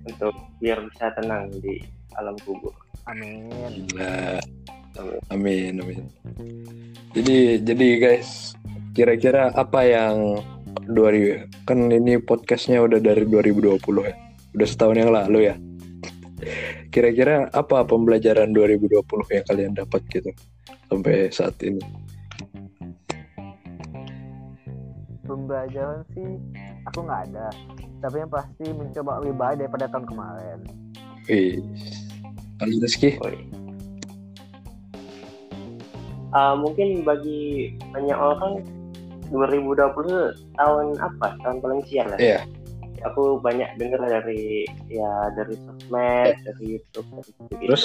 untuk 0.06 0.34
biar 0.62 0.80
bisa 0.94 1.10
tenang 1.18 1.50
di 1.62 1.82
alam 2.18 2.38
kubur 2.46 2.74
amin 3.10 3.88
Gila. 3.90 4.42
Amin, 5.30 5.78
amin. 5.78 6.10
Jadi, 7.14 7.62
jadi 7.62 7.88
guys, 8.02 8.58
kira-kira 8.98 9.54
apa 9.54 9.86
yang 9.86 10.42
2000 10.90 11.46
kan 11.70 11.80
ini 11.94 12.18
podcastnya 12.18 12.82
udah 12.82 12.98
dari 12.98 13.26
2020 13.30 13.78
ya, 14.10 14.16
udah 14.58 14.68
setahun 14.68 14.98
yang 14.98 15.12
lalu 15.14 15.54
ya. 15.54 15.56
Kira-kira 16.90 17.50
apa 17.54 17.86
pembelajaran 17.86 18.54
2020 18.54 19.06
yang 19.34 19.46
kalian 19.46 19.74
dapat 19.78 20.02
gitu 20.10 20.32
sampai 20.90 21.30
saat 21.30 21.54
ini? 21.62 21.82
Pembelajaran 25.48 26.04
sih. 26.12 26.28
Aku 26.92 27.08
nggak 27.08 27.32
ada. 27.32 27.48
Tapi 28.04 28.16
yang 28.20 28.32
pasti 28.32 28.66
mencoba 28.76 29.24
lebih 29.24 29.36
baik 29.40 29.56
daripada 29.64 29.88
tahun 29.88 30.06
kemarin. 30.12 30.60
Wih, 31.32 31.64
kalau 32.60 32.76
Rizky. 32.84 33.16
Ah, 36.36 36.60
mungkin 36.60 37.08
bagi 37.08 37.72
banyak 37.96 38.20
orang 38.20 38.68
2020 39.32 40.36
tahun 40.60 40.86
apa? 41.00 41.28
Tahun 41.40 41.58
paling 41.64 41.82
sial 41.88 42.12
lah. 42.12 42.20
Iya. 42.20 42.44
aku 43.06 43.38
banyak 43.38 43.78
dengar 43.78 44.02
dari 44.10 44.66
ya 44.90 45.30
dari 45.38 45.54
sosmed 45.54 46.34
dari 46.44 46.66
YouTube 46.66 47.08
dari 47.14 47.30
gitu. 47.30 47.64
Terus? 47.70 47.84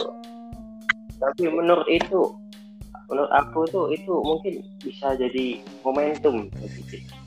tapi 1.23 1.47
menurut 1.47 1.87
itu 1.87 2.35
menurut 3.07 3.31
aku 3.31 3.69
tuh 3.71 3.87
itu 3.95 4.11
mungkin 4.25 4.64
bisa 4.83 5.14
jadi 5.14 5.62
momentum 5.87 6.50
kita. 6.90 7.22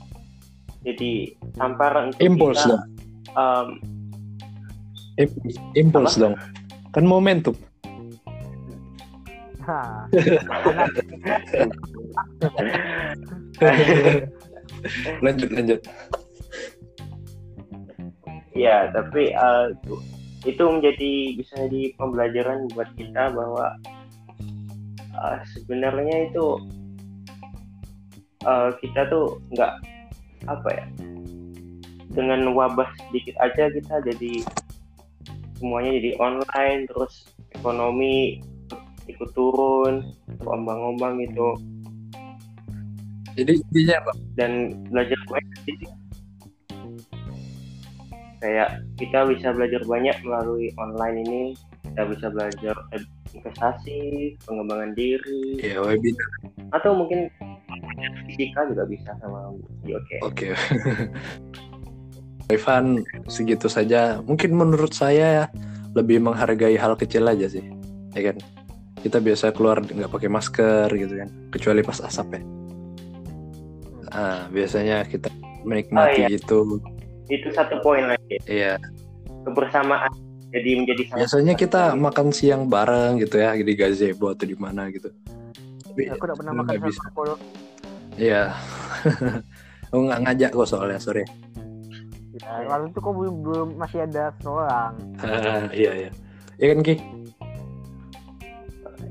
Jadi 0.86 1.34
tamparan 1.58 2.14
untuk 2.14 2.22
impuls 2.22 2.62
kita, 2.62 2.70
dong, 2.70 2.86
um, 3.34 3.82
impuls, 5.74 6.14
dong. 6.14 6.38
Kan 6.94 7.04
momentum. 7.10 7.58
lanjut, 15.26 15.50
lanjut. 15.50 15.82
Ya, 18.54 18.94
tapi 18.94 19.34
uh, 19.34 19.74
itu 20.46 20.62
menjadi 20.62 21.34
bisa 21.34 21.66
jadi 21.66 21.98
pembelajaran 21.98 22.70
buat 22.70 22.86
kita 22.94 23.34
bahwa 23.34 23.74
uh, 25.18 25.42
sebenarnya 25.50 26.30
itu 26.30 26.62
uh, 28.46 28.70
kita 28.78 29.10
tuh 29.10 29.42
nggak 29.50 29.95
apa 30.46 30.68
ya 30.72 30.86
dengan 32.16 32.48
wabah 32.56 32.88
sedikit 33.06 33.36
aja 33.44 33.68
kita 33.68 33.94
jadi 34.08 34.34
semuanya 35.60 35.90
jadi 36.00 36.10
online 36.20 36.88
terus 36.88 37.28
ekonomi 37.52 38.40
ikut 39.06 39.30
turun 39.36 40.02
ombang-ombang 40.42 41.22
gitu 41.22 41.54
Jadi 43.36 43.52
intinya 43.60 44.00
apa? 44.00 44.12
dan 44.40 44.72
belajar 44.88 45.20
banyak 45.28 45.58
sih. 45.68 45.76
kayak 48.40 48.68
kita 48.96 49.28
bisa 49.28 49.52
belajar 49.52 49.82
banyak 49.84 50.16
melalui 50.24 50.72
online 50.80 51.16
ini 51.24 51.42
kita 51.84 52.02
bisa 52.08 52.26
belajar 52.32 52.76
ed- 52.96 53.15
investasi 53.36 53.98
pengembangan 54.42 54.92
diri 54.92 55.60
Ya 55.60 55.78
webinar. 55.78 56.28
atau 56.72 56.96
mungkin 56.96 57.28
fisika 58.26 58.66
juga 58.66 58.84
bisa 58.84 59.12
sama 59.20 59.52
oke 59.84 60.16
Oke. 60.22 60.48
Ivan 62.46 63.02
segitu 63.26 63.66
saja. 63.66 64.22
Mungkin 64.22 64.54
menurut 64.54 64.94
saya 64.94 65.26
ya, 65.26 65.44
lebih 65.98 66.22
menghargai 66.22 66.78
hal 66.78 66.94
kecil 66.94 67.26
aja 67.26 67.50
sih, 67.50 67.64
ya 68.14 68.30
kan? 68.30 68.38
Kita 69.02 69.18
biasa 69.18 69.50
keluar 69.50 69.82
nggak 69.82 70.06
pakai 70.06 70.30
masker 70.30 70.86
gitu 70.94 71.14
kan, 71.18 71.28
kecuali 71.50 71.82
pas 71.82 71.98
asap 71.98 72.38
ya. 72.38 72.42
Ah, 74.08 74.46
biasanya 74.48 75.02
kita 75.04 75.26
menikmati 75.66 76.22
Oh, 76.22 76.30
iya. 76.30 76.38
itu. 76.38 76.58
itu 77.26 77.50
satu 77.50 77.82
poin 77.82 78.06
lagi 78.06 78.38
Iya. 78.46 78.78
kebersamaan 79.42 80.14
jadi 80.56 80.70
menjadi 80.72 81.02
sangat 81.04 81.20
Biasanya 81.20 81.54
kita 81.60 81.82
makan 82.00 82.26
siang 82.32 82.62
bareng 82.72 83.20
gitu 83.20 83.36
ya 83.36 83.52
di 83.52 83.74
gazebo 83.76 84.32
atau 84.32 84.48
di 84.48 84.56
mana 84.56 84.88
gitu. 84.88 85.12
Tapi 85.84 86.08
aku 86.08 86.22
udah 86.24 86.36
pernah 86.40 86.52
makan 86.64 86.74
bisa. 86.80 87.00
sama 87.04 87.12
Polo 87.12 87.34
Iya. 88.16 88.56
Aku 89.92 90.00
nggak 90.08 90.20
ngajak 90.24 90.50
kok 90.56 90.68
soalnya 90.68 90.96
sorry. 90.96 91.24
ya, 92.36 92.68
lalu 92.68 92.92
itu 92.92 92.98
kok 93.00 93.12
belum, 93.16 93.34
belum 93.44 93.68
masih 93.80 94.04
ada 94.04 94.28
seorang 94.44 94.92
Ah, 95.24 95.68
iya 95.72 95.92
iya. 95.92 96.10
Iya 96.56 96.66
kan 96.72 96.80
Ki? 96.84 96.94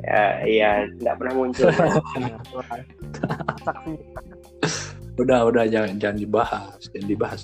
ya 0.05 0.25
iya 0.45 0.69
nggak 1.01 1.17
pernah 1.17 1.33
muncul 1.33 1.65
saksi 3.65 3.93
Udah 5.15 5.47
udah 5.47 5.63
jangan 5.63 5.95
jangan 5.95 6.17
dibahas, 6.19 6.75
jangan 6.91 7.07
dibahas. 7.07 7.41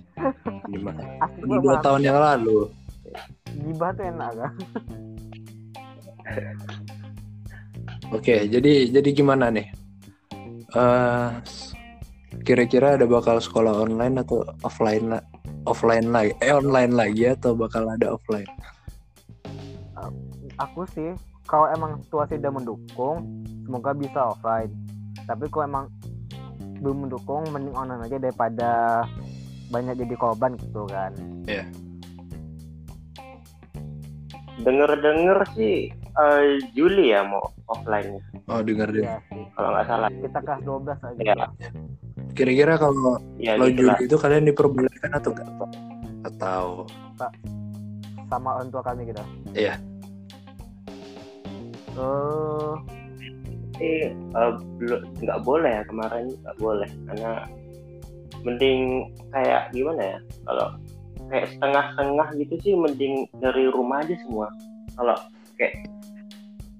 Gimana? 0.72 1.02
Udah 1.42 1.58
dua 1.58 1.76
tahun 1.82 2.02
yang 2.06 2.14
lalu. 2.14 2.70
Gibah 3.62 3.90
tuh 3.94 4.04
enak 4.08 4.30
kan? 4.36 4.52
Oke, 8.12 8.44
jadi 8.48 8.92
jadi 8.92 9.08
gimana 9.12 9.48
nih? 9.48 9.66
Eh, 10.72 11.28
kira-kira 12.44 12.96
ada 12.96 13.04
bakal 13.04 13.40
sekolah 13.40 13.84
online 13.84 14.20
atau 14.20 14.44
offline 14.64 15.16
lah 15.16 15.22
offline 15.68 16.10
lagi 16.10 16.32
eh 16.42 16.50
online 16.50 16.92
lagi 16.96 17.28
atau 17.28 17.54
bakal 17.54 17.86
ada 17.86 18.16
offline? 18.16 18.48
Aku 20.60 20.84
sih 20.92 21.12
kalau 21.48 21.68
emang 21.72 22.00
situasi 22.04 22.40
udah 22.40 22.52
mendukung 22.52 23.16
semoga 23.64 23.92
bisa 23.96 24.32
offline. 24.32 24.72
Tapi 25.24 25.46
kalau 25.52 25.64
emang 25.68 25.86
belum 26.82 27.06
mendukung 27.06 27.46
mending 27.54 27.78
online 27.78 28.02
aja 28.02 28.18
daripada 28.18 28.70
banyak 29.70 29.94
jadi 30.02 30.14
korban 30.18 30.58
gitu 30.58 30.84
kan 30.90 31.14
Denger-denger 34.54 35.38
sih 35.54 35.88
eh, 35.90 36.44
Juli 36.72 37.08
ya 37.08 37.24
mau 37.24 37.40
offline 37.66 38.20
oh 38.46 38.60
dengar 38.60 38.88
deh 38.88 39.00
sih 39.26 39.42
kalau 39.52 39.72
nggak 39.72 39.86
salah. 39.86 40.10
kita 40.12 40.38
kelas 40.38 40.60
12 40.60 40.92
aja 41.02 41.20
Ya, 41.24 41.34
kira-kira 42.32 42.74
kalau 42.76 43.16
ya 43.36 43.56
kalau 43.56 43.68
gitu 43.68 43.82
lah. 43.82 43.94
Juli 43.94 44.04
itu 44.06 44.16
kalian 44.18 44.44
diperbolehkan 44.44 45.10
atau 45.10 45.30
enggak 45.32 45.48
Pak? 45.56 45.70
atau 46.22 46.64
sama 48.28 48.48
orang 48.56 48.68
tua 48.68 48.82
kami 48.82 49.02
gitu 49.04 49.22
Iya. 49.52 49.74
eh 51.92 52.74
Tapi 53.72 53.88
eh, 54.32 54.52
belum 54.78 55.00
nggak 55.18 55.40
boleh 55.42 55.70
ya 55.70 55.82
kemarin 55.84 56.24
nggak 56.34 56.56
boleh 56.56 56.88
karena 57.06 57.32
mending 58.42 58.80
kayak 59.30 59.70
gimana 59.70 60.02
ya 60.02 60.18
kalau 60.44 60.68
kayak 61.32 61.48
setengah-setengah 61.56 62.28
gitu 62.44 62.54
sih 62.60 62.72
mending 62.76 63.24
dari 63.40 63.64
rumah 63.72 64.04
aja 64.04 64.12
semua. 64.20 64.52
Kalau 65.00 65.16
kayak 65.56 65.88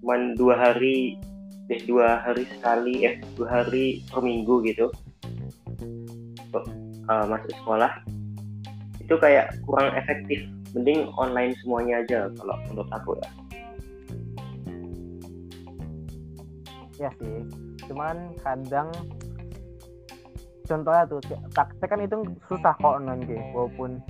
cuman 0.05 0.37
dua 0.37 0.55
hari 0.61 1.17
eh 1.73 1.81
dua 1.89 2.21
hari 2.21 2.45
sekali 2.45 3.09
eh 3.09 3.17
dua 3.33 3.49
hari 3.49 4.05
per 4.13 4.21
minggu 4.21 4.61
gitu 4.69 4.93
untuk 6.37 6.65
eh, 7.09 7.25
masuk 7.25 7.53
sekolah 7.65 7.93
itu 9.01 9.15
kayak 9.17 9.57
kurang 9.65 9.89
efektif. 9.97 10.45
Mending 10.77 11.09
online 11.17 11.57
semuanya 11.65 12.05
aja 12.05 12.29
kalau 12.37 12.57
menurut 12.69 12.89
aku 12.93 13.17
ya. 13.17 13.29
Ya 17.09 17.11
sih. 17.17 17.41
Cuman 17.89 18.37
kadang 18.41 18.89
contohnya 20.65 21.05
tuh 21.05 21.21
praktek 21.53 21.89
kan 21.89 22.01
itu 22.01 22.17
susah 22.49 22.73
kok 22.81 22.97
online 23.01 23.25
game 23.29 23.53
walaupun 23.53 24.01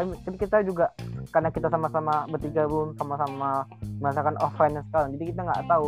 kan 0.00 0.08
kan 0.24 0.34
kita 0.40 0.56
juga 0.64 0.86
karena 1.28 1.52
kita 1.52 1.68
sama-sama 1.68 2.24
bertiga 2.32 2.64
belum 2.64 2.96
sama-sama 2.96 3.68
merasakan 4.00 4.36
offline 4.40 4.80
sekarang 4.88 5.08
jadi 5.20 5.24
kita 5.36 5.40
nggak 5.44 5.62
tahu 5.68 5.86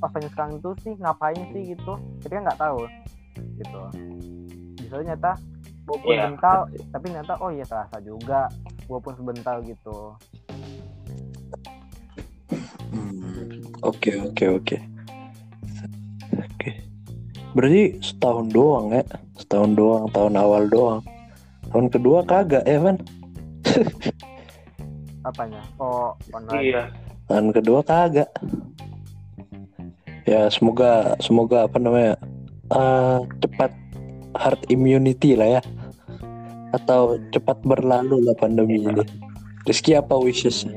offline 0.00 0.28
sekarang 0.32 0.52
itu 0.56 0.70
sih 0.80 0.94
ngapain 0.96 1.42
sih 1.52 1.62
gitu 1.76 1.92
kita 2.24 2.32
kan 2.40 2.42
nggak 2.48 2.60
tahu 2.60 2.78
gitu 3.60 3.80
bisa 4.80 4.94
ternyata 4.96 5.30
walaupun 5.84 6.10
bentar 6.16 6.58
betul. 6.64 6.88
tapi 6.96 7.04
ternyata 7.12 7.34
oh 7.44 7.50
iya 7.52 7.64
terasa 7.68 7.96
juga 8.00 8.40
walaupun 8.88 9.12
sebentar 9.20 9.56
gitu 9.62 10.16
Hmm, 12.92 13.24
Oke 13.80 14.12
oke 14.20 14.44
oke. 14.52 14.76
Oke. 16.36 16.70
Berarti 17.56 17.82
setahun 18.04 18.52
doang 18.52 18.92
ya? 18.92 19.00
Setahun 19.40 19.72
doang, 19.72 20.04
tahun 20.12 20.34
awal 20.36 20.68
doang. 20.68 21.00
Tahun 21.72 21.88
kedua 21.88 22.20
kagak 22.28 22.68
ya? 22.68 22.92
apanya 25.28 25.62
oh 25.78 26.12
online 26.34 26.62
iya 26.62 26.84
Tahun 27.32 27.48
kedua 27.48 27.80
kagak. 27.80 28.28
Ya 30.28 30.52
semoga 30.52 31.16
semoga 31.16 31.64
apa 31.64 31.80
namanya 31.80 32.14
eh, 32.68 33.18
cepat 33.40 33.72
herd 34.36 34.60
immunity 34.68 35.32
lah 35.32 35.58
ya. 35.58 35.62
Atau 36.76 37.16
cepat 37.32 37.56
berlalu 37.64 38.20
lah 38.20 38.36
pandemi 38.36 38.84
ini. 38.84 39.00
Rizky 39.64 39.96
apa 39.96 40.12
wishes? 40.18 40.68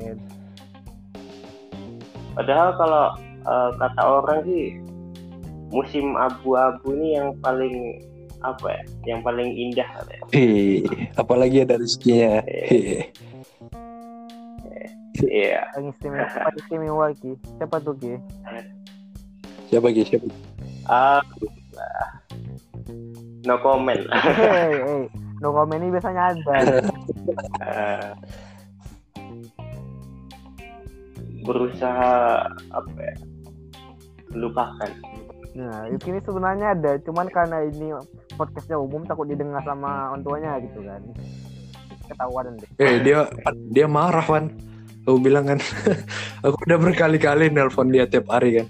Padahal 2.40 2.72
kalau 2.80 3.06
eh, 3.44 3.70
kata 3.76 4.02
orang 4.06 4.40
sih 4.48 4.66
musim 5.76 6.16
abu-abu 6.16 6.94
ini 6.96 7.20
yang 7.20 7.36
paling 7.44 8.00
apa 8.42 8.68
ya? 8.68 8.82
Yang 9.06 9.20
paling 9.22 9.50
indah 9.52 9.88
katanya. 9.92 10.24
Hei, 10.32 10.84
apalagi 11.16 11.58
ada 11.62 11.76
rezekinya. 11.78 12.42
Iya. 15.16 15.64
yang 15.74 15.90
istimewa 15.90 16.28
paling 16.28 16.60
istimewa 16.60 17.06
ki 17.16 17.32
siapa 17.56 17.80
tuh 17.80 17.96
ki 17.96 18.14
Siapa 19.66 19.88
Gi? 19.90 20.04
Siapa? 20.04 20.28
Ah, 20.86 21.24
no 23.44 23.56
comment. 23.64 24.04
hei 24.12 24.76
hei 24.76 25.04
no 25.40 25.50
comment 25.50 25.80
ini 25.80 25.90
biasanya 25.90 26.36
ada 26.36 26.56
Eh, 27.64 28.12
berusaha 31.48 32.46
apa 32.70 33.00
ya? 33.00 33.16
Melupakan. 34.30 34.92
nah 35.56 35.88
itu 35.88 36.12
ini 36.12 36.20
sebenarnya 36.20 36.76
ada 36.76 37.00
cuman 37.00 37.32
karena 37.32 37.64
ini 37.64 37.96
podcastnya 38.36 38.78
umum 38.78 39.08
takut 39.08 39.26
didengar 39.28 39.64
sama 39.64 40.12
orang 40.12 40.22
tuanya 40.24 40.52
gitu 40.62 40.80
kan 40.84 41.02
ketahuan 42.06 42.54
deh 42.62 42.70
Eh 42.78 43.02
dia 43.02 43.26
dia 43.74 43.88
marah 43.90 44.24
Van. 44.26 44.54
Aku 45.06 45.22
bilang 45.22 45.46
kan, 45.46 45.62
aku 46.46 46.58
udah 46.66 46.82
berkali-kali 46.82 47.54
nelpon 47.54 47.94
dia 47.94 48.10
tiap 48.10 48.26
hari 48.26 48.58
kan. 48.58 48.68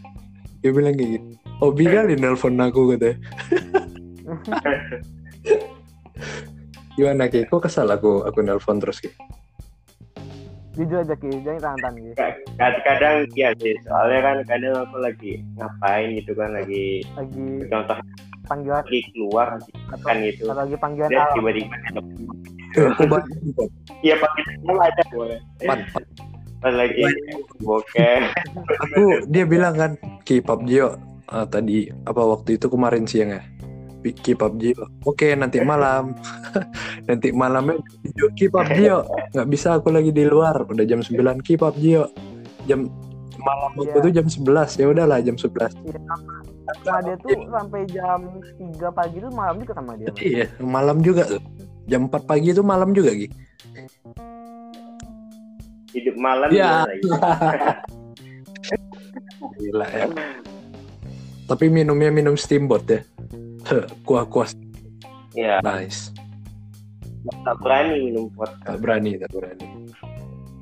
Dia 0.59 0.71
bilang 0.75 0.99
kayak 0.99 1.19
gitu. 1.19 1.27
Oh 1.63 1.71
kali 1.71 2.19
nelpon 2.19 2.59
aku 2.59 2.95
katanya. 2.95 3.15
Gimana 6.99 7.31
Ki? 7.31 7.47
Kok 7.47 7.63
kesal 7.63 7.87
aku 7.87 8.27
aku 8.27 8.39
nelpon 8.43 8.83
terus 8.83 8.99
Ki? 8.99 9.11
jujur 10.75 11.07
aja 11.07 11.15
ki 11.15 11.31
jangan 11.47 11.79
tangan 11.79 11.93
ki 11.95 12.11
Kadang-kadang 12.59 13.15
ya 13.35 13.49
sih, 13.63 13.75
soalnya 13.87 14.19
kan 14.19 14.37
kadang 14.43 14.75
aku 14.75 14.97
lagi 14.99 15.39
ngapain 15.55 16.07
gitu 16.19 16.35
kan 16.35 16.51
lagi 16.51 16.99
lagi 17.15 17.63
contoh 17.71 17.97
panggilan 18.45 18.85
lagi 18.85 19.01
keluar 19.11 19.47
atau, 19.57 20.05
kan 20.05 20.15
gitu. 20.21 20.47
atau 20.47 20.63
lagi 20.63 20.77
panggilan 20.77 21.09
Dia 21.09 21.21
alam 21.25 21.35
tiba-tiba 21.37 21.75
Aku 22.75 23.03
banyak 23.07 23.39
Iya 24.03 24.15
pakai 24.19 24.43
aja 24.67 25.03
boleh. 25.15 25.39
Lagi 26.65 27.03
bokeh. 27.61 28.17
Aku 28.89 29.01
dia 29.29 29.43
bilang 29.47 29.73
kan 29.77 29.91
Ki 30.27 30.43
PUBG 30.43 30.69
yuk. 30.81 30.93
Ah, 31.29 31.45
tadi 31.47 31.89
apa 32.05 32.21
waktu 32.21 32.59
itu 32.59 32.67
kemarin 32.67 33.05
siang 33.07 33.31
ya. 33.37 33.41
Ki 34.05 34.35
PUBG 34.35 34.75
yuk. 34.75 34.89
Oke 35.07 35.33
nanti 35.37 35.63
malam. 35.63 36.17
nanti 37.09 37.31
malamnya 37.31 37.79
yuk 38.17 38.35
Ki 38.35 38.51
PUBG 38.51 38.77
yuk. 38.81 39.03
Nggak 39.31 39.47
bisa 39.49 39.79
aku 39.79 39.89
lagi 39.93 40.11
di 40.11 40.25
luar. 40.27 40.67
Udah 40.67 40.83
jam 40.83 40.99
9 40.99 41.45
Ki 41.45 41.55
PUBG 41.55 41.83
yuk. 41.85 42.09
Jam 42.65 42.89
malam 43.45 43.69
aku 43.71 43.81
Iya. 43.85 44.01
tuh 44.01 44.11
jam 44.11 44.27
11 44.27 44.69
ya 44.73 44.85
udahlah 44.87 45.19
jam 45.21 45.35
11 45.35 45.71
Iya, 45.77 45.99
sama 46.01 46.33
sama 46.75 46.97
dia 46.99 47.15
tuh 47.15 47.29
sampai 47.47 47.81
jam 47.87 48.19
3 48.57 48.91
pagi 48.91 49.17
tuh 49.19 49.31
malam 49.31 49.55
juga 49.57 49.73
sama 49.75 49.91
dia 49.95 50.07
iya 50.17 50.45
malam 50.59 50.97
juga 50.99 51.23
tuh. 51.27 51.41
Jam 51.85 52.09
4 52.09 52.25
pagi 52.25 52.49
itu 52.49 52.59
malam 52.59 52.91
juga 52.91 53.13
Ki 53.13 53.27
Hidup 55.93 56.15
malam 56.17 56.49
Iya. 56.49 56.83
lagi? 56.83 56.99
gila 59.55 59.87
ya. 59.87 60.05
Tapi 61.45 61.65
minumnya 61.69 62.09
minum 62.09 62.35
steamboat 62.35 62.83
ya. 62.85 62.99
Kuah 64.03 64.25
kuah 64.25 64.49
Iya, 65.31 65.59
nice. 65.61 66.11
Tak 67.43 67.55
berani 67.59 67.95
minum 68.03 68.25
vodka. 68.31 68.65
tak 68.65 68.77
berani 68.81 69.11
tak 69.17 69.29
berani. 69.31 69.65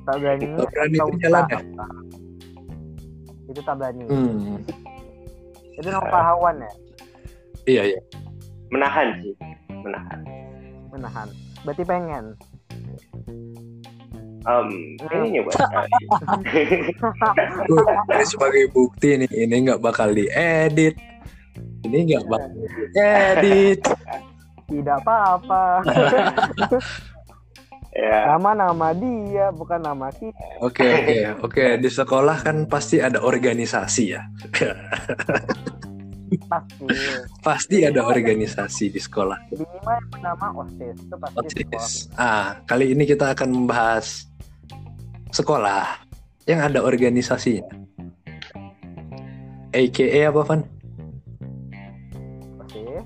Tak 0.04 0.16
berani. 0.20 0.44
Tak 0.54 0.68
berani 0.70 0.96
itu 0.96 1.12
jalan 1.20 1.44
ya. 1.48 1.60
Itu 3.54 3.62
tak 3.62 3.78
berani 3.78 4.10
hmm. 4.10 4.66
itu 5.78 5.88
nama 5.90 6.10
pahlawan 6.10 6.58
ya? 6.58 6.72
Iya 7.70 7.82
iya. 7.94 8.00
Menahan 8.74 9.22
sih, 9.22 9.34
menahan. 9.70 10.20
menahan. 10.90 11.28
Berarti 11.66 11.84
pengen? 11.86 12.34
Um, 14.44 14.70
ini 15.00 15.40
nyoba. 15.40 15.56
Ini 18.12 18.26
sebagai 18.28 18.68
bukti 18.76 19.16
nih 19.16 19.32
ini 19.32 19.56
nggak 19.72 19.80
bakal 19.80 20.12
diedit. 20.12 21.00
Ini 21.88 21.98
nggak 22.12 22.24
bakal 22.28 22.52
diedit. 22.92 23.82
Tidak 24.68 24.98
apa-apa 25.06 25.86
ya, 27.94 28.36
nama 28.36 28.52
nama 28.58 28.88
dia 28.98 29.54
bukan 29.54 29.80
nama 29.82 30.10
kita. 30.10 30.38
Oke 30.62 30.84
oke 30.84 31.18
oke. 31.46 31.66
Di 31.80 31.90
sekolah 31.90 32.42
kan 32.42 32.66
pasti 32.66 33.00
ada 33.00 33.22
organisasi 33.22 34.04
ya. 34.10 34.22
Pasti. 36.50 36.86
Pasti 37.46 37.76
ada 37.86 38.10
organisasi 38.10 38.90
di 38.90 38.98
sekolah. 38.98 39.38
Minimal 39.54 40.00
nama 40.18 40.48
osis 40.66 40.98
itu 40.98 41.16
pasti 41.22 41.62
sekolah. 41.62 41.86
OSIS. 41.86 42.10
ah 42.18 42.58
kali 42.66 42.90
ini 42.94 43.06
kita 43.06 43.38
akan 43.38 43.50
membahas 43.54 44.26
sekolah 45.30 46.02
yang 46.50 46.66
ada 46.66 46.82
organisasinya. 46.82 47.70
AKA 49.74 50.30
apa 50.30 50.42
Van? 50.46 50.62
osis. 52.66 53.06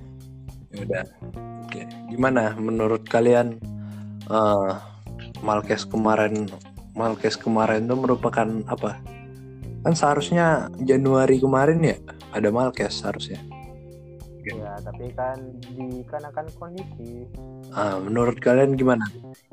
Ya 0.72 0.84
Udah. 0.84 1.06
Oke, 1.68 1.84
gimana 2.08 2.56
menurut 2.56 3.04
kalian 3.12 3.60
eh 4.28 4.72
Malkes 5.42 5.86
kemarin 5.86 6.50
Malkes 6.98 7.38
kemarin 7.38 7.86
itu 7.86 7.96
merupakan 7.96 8.48
apa? 8.66 8.98
Kan 9.86 9.94
seharusnya 9.94 10.68
Januari 10.82 11.38
kemarin 11.38 11.80
ya 11.80 11.96
ada 12.34 12.50
Malkes 12.50 13.02
seharusnya. 13.02 13.40
ya 14.48 14.80
tapi 14.80 15.12
kan 15.12 15.36
dikarenakan 15.76 16.48
kondisi 16.56 17.28
Ah, 17.76 18.00
menurut 18.00 18.40
kalian 18.40 18.80
gimana? 18.80 19.04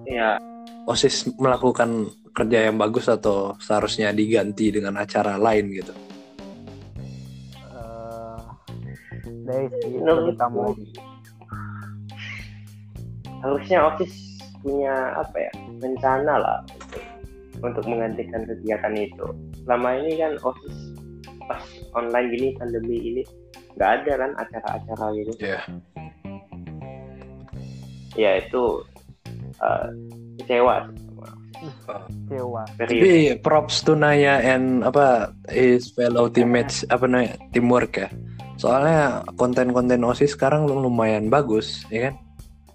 ya 0.06 0.38
OSIS 0.87 1.34
melakukan 1.34 2.06
kerja 2.30 2.70
yang 2.70 2.78
bagus 2.78 3.10
atau 3.10 3.58
seharusnya 3.58 4.14
diganti 4.14 4.70
dengan 4.70 4.94
acara 5.02 5.34
lain 5.34 5.66
gitu? 5.74 5.90
eh 7.74 8.38
dari 9.42 9.66
segi 9.82 9.98
mau 9.98 10.70
harusnya 13.42 13.78
osis 13.90 14.34
punya 14.64 15.12
apa 15.20 15.37
ya 15.37 15.53
rencana 15.85 16.35
lah 16.40 16.59
untuk 16.72 17.03
untuk 17.61 17.85
menggantikan 17.85 18.48
kegiatan 18.48 18.94
itu 18.96 19.27
selama 19.64 20.00
ini 20.00 20.16
kan 20.16 20.33
osis 20.40 20.74
pas 21.44 21.61
online 21.92 22.29
gini 22.33 22.48
pandemi 22.57 22.96
ini 22.98 23.22
nggak 23.77 23.90
ada 24.00 24.12
kan 24.16 24.31
acara-acara 24.40 25.07
gitu 25.20 25.33
Iya. 25.44 25.61
ya 28.16 28.31
itu 28.40 28.62
eh, 29.61 29.87
kecewa 30.40 30.88
kecewa. 32.05 32.62
Tapi 32.77 33.38
props 33.40 33.85
to 33.85 33.96
Naya 33.96 34.40
and 34.42 34.85
apa 34.85 35.33
his 35.48 35.88
fellow 35.92 36.29
teammates 36.29 36.85
apa 36.92 37.09
namanya 37.09 37.37
teamwork 37.55 37.96
ya. 37.96 38.09
Soalnya 38.61 39.27
konten-konten 39.35 40.07
OSIS 40.07 40.38
sekarang 40.38 40.70
lumayan 40.70 41.27
bagus, 41.27 41.83
ya 41.90 42.11
kan? 42.11 42.14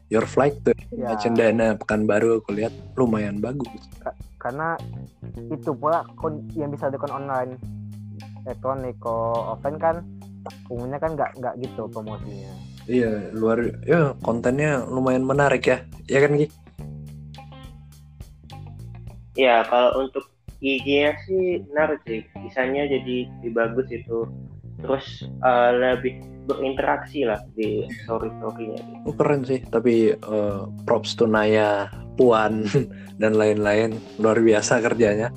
Your 0.10 0.26
flight 0.26 0.58
tuh 0.66 0.74
ya 0.90 1.14
Cendana 1.22 1.78
Pekanbaru 1.78 2.42
aku 2.42 2.58
lihat 2.58 2.74
lumayan 2.98 3.38
bagus. 3.38 3.70
karena 4.40 4.74
itu 5.52 5.76
pula 5.76 6.08
kon- 6.16 6.48
yang 6.56 6.72
bisa 6.72 6.88
dilakukan 6.88 7.12
online 7.14 7.60
elektronik 8.48 8.96
kalau 9.04 9.52
offline 9.54 9.78
kan 9.78 9.96
umumnya 10.72 10.98
kan 10.98 11.14
nggak 11.14 11.32
nggak 11.38 11.54
gitu 11.62 11.86
promosinya 11.92 12.52
Iya, 12.90 13.30
luar 13.38 13.62
ya 13.86 14.18
kontennya 14.26 14.82
lumayan 14.90 15.22
menarik 15.22 15.62
ya. 15.70 15.78
Ya 16.10 16.26
kan 16.26 16.34
Gi? 16.34 16.48
ya 19.38 19.62
kalau 19.70 20.10
untuk 20.10 20.26
IG-nya 20.60 21.14
sih 21.24 21.62
menarik 21.70 22.02
sih 22.10 22.26
desainnya 22.44 22.90
jadi 22.90 23.30
lebih 23.40 23.52
bagus 23.54 23.88
itu 23.94 24.26
terus 24.80 25.28
eh, 25.28 25.72
lebih 25.76 26.24
berinteraksi 26.50 27.30
lah 27.30 27.38
di 27.54 27.86
story-storynya. 28.04 29.06
Oh, 29.06 29.14
keren 29.14 29.46
sih, 29.46 29.62
tapi 29.70 30.18
eh, 30.18 30.62
props 30.90 31.14
to 31.14 31.30
Naya, 31.30 31.94
Puan 32.18 32.66
dan 33.22 33.38
lain-lain. 33.38 33.94
Luar 34.18 34.42
biasa 34.42 34.82
kerjanya. 34.82 35.30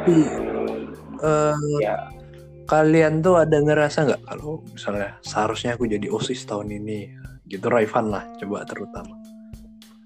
Tapi 0.00 0.16
eh, 1.22 1.56
ya. 1.84 1.94
kalian 2.66 3.22
tuh 3.22 3.38
ada 3.38 3.62
ngerasa 3.62 4.10
nggak 4.10 4.22
kalau 4.26 4.64
misalnya 4.74 5.14
seharusnya 5.22 5.78
aku 5.78 5.86
jadi 5.86 6.10
osis 6.10 6.42
tahun 6.48 6.74
ini? 6.82 7.14
Gitu 7.46 7.66
Raifan 7.66 8.10
lah 8.10 8.26
coba 8.42 8.66
terutama. 8.66 9.14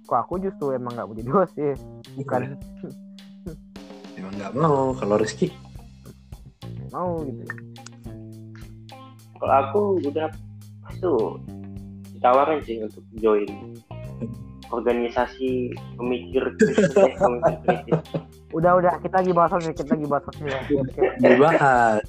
Kok 0.04 0.18
aku 0.20 0.34
justru 0.44 0.76
emang 0.76 0.92
nggak 0.92 1.06
mau 1.08 1.16
jadi 1.16 1.30
host 1.32 1.52
sih 1.56 1.72
bukan. 2.20 2.56
Emang 4.16 4.32
nggak 4.36 4.52
mau. 4.56 4.92
Kalau 4.96 5.16
Rizky 5.16 5.48
mau 6.94 7.26
gitu. 7.26 7.42
Kalau 9.42 9.54
aku 9.66 9.82
udah 10.06 10.30
tuh 11.02 11.42
ditawarin 12.14 12.62
sih 12.62 12.78
untuk 12.86 13.02
join 13.18 13.50
organisasi 14.70 15.74
pemikir 15.98 16.54
kritis 16.56 16.94
eh, 17.02 17.12
udah 18.54 18.78
udah 18.80 18.92
kita 19.02 19.20
lagi 19.20 19.32
bahas 19.34 19.52
nih, 19.60 19.74
kita 19.74 19.92
lagi 19.98 20.06
bahas 20.06 20.24
host 20.30 20.38
nih 20.40 20.50
ya. 20.50 20.60
Oke, 20.62 21.04
dibahas. 21.20 22.02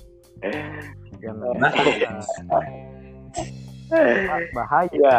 Ah, 3.89 4.39
bahaya. 4.53 4.89
Ya 4.97 5.17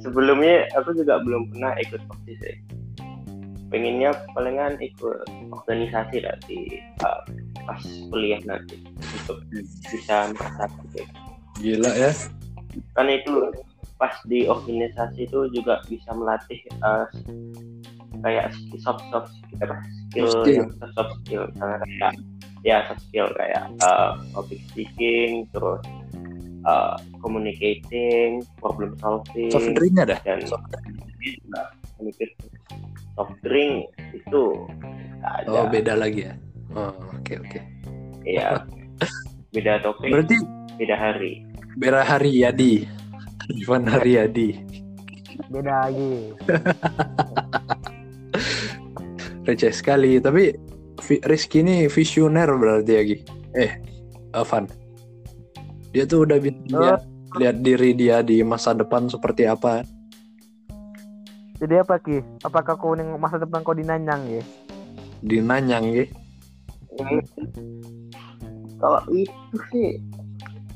sebelumnya 0.00 0.68
aku 0.76 0.94
juga 0.96 1.20
belum 1.22 1.50
pernah 1.52 1.72
ikut 1.80 2.00
osis 2.12 2.38
sih. 2.40 2.56
Pengennya 3.66 4.14
palingan 4.32 4.78
ikut 4.78 5.26
organisasi 5.50 6.22
lah 6.22 6.36
di 6.46 6.78
uh, 7.02 7.22
pas 7.66 7.82
kuliah 8.14 8.40
nanti 8.46 8.78
untuk 8.94 9.42
bisa 9.90 10.30
merasakan 10.32 10.84
kayak 10.94 11.08
gila 11.58 11.90
ya. 11.92 12.10
Kan 12.94 13.06
itu 13.10 13.50
pas 13.96 14.12
di 14.28 14.44
organisasi 14.46 15.24
itu 15.26 15.48
juga 15.50 15.80
bisa 15.88 16.12
melatih 16.12 16.60
uh, 16.84 17.08
kayak 18.22 18.52
soft 18.80 19.02
soft 19.10 19.32
kita 19.50 19.66
skill, 20.12 20.28
Soft 20.30 20.44
skill. 20.46 20.54
yang 20.54 20.70
soft 20.94 21.12
skill. 21.24 21.42
Misalnya 21.52 21.78
kayak 21.84 22.12
ya 22.64 22.76
soft 22.88 23.02
skill 23.08 23.28
kayak 23.36 23.62
uh, 23.82 24.16
public 24.34 24.60
speaking 24.70 25.46
terus 25.54 25.82
uh, 26.66 26.94
communicating 27.22 28.42
problem 28.58 28.94
solving 28.98 29.50
soft 29.54 29.70
drinknya 29.74 30.04
dah 30.14 30.18
dan 30.26 30.42
Soft- 30.46 30.66
juga 31.22 31.62
mikir 32.02 32.28
soft 33.16 33.34
drink 33.42 33.88
itu 34.12 34.42
nggak 35.22 35.34
ada. 35.42 35.48
oh 35.50 35.66
beda 35.66 35.94
lagi 35.96 36.28
ya 36.28 36.34
oh, 36.76 36.92
oke 37.16 37.32
oke. 37.40 37.60
ya 38.28 38.60
beda 39.56 39.80
topik 39.80 40.12
berarti 40.12 40.36
beda 40.76 40.96
hari. 40.96 41.32
Bera 41.76 42.00
Haryadi 42.04 42.84
Ivan 43.52 43.84
Haryadi 43.88 44.60
beda 45.52 45.88
lagi. 45.88 46.32
Receh 49.46 49.72
sekali 49.72 50.18
tapi 50.18 50.50
Rizky 51.28 51.62
ini 51.62 51.86
visioner 51.86 52.48
berarti 52.56 52.92
ya 52.92 53.02
Gi 53.04 53.16
eh 53.54 53.72
Evan 54.34 54.64
dia 55.92 56.04
tuh 56.04 56.28
udah 56.28 56.38
bisa 56.40 56.56
Oh. 56.72 56.80
lihat 56.82 57.00
lihat 57.36 57.56
diri 57.62 57.90
dia 57.92 58.24
di 58.24 58.40
masa 58.40 58.72
depan 58.72 59.12
seperti 59.12 59.44
apa. 59.44 59.84
Jadi 61.56 61.74
apa 61.80 61.96
ki? 62.00 62.20
Apakah 62.44 62.76
kau 62.76 62.92
masa 63.16 63.40
depan 63.40 63.64
kau 63.64 63.72
di 63.72 63.84
Nanyang 63.84 64.28
ya 64.28 64.42
di 65.24 65.40
Nanyang 65.40 65.84
Gi 65.94 66.04
kalau 68.76 69.00
itu 69.12 69.56
sih 69.72 69.88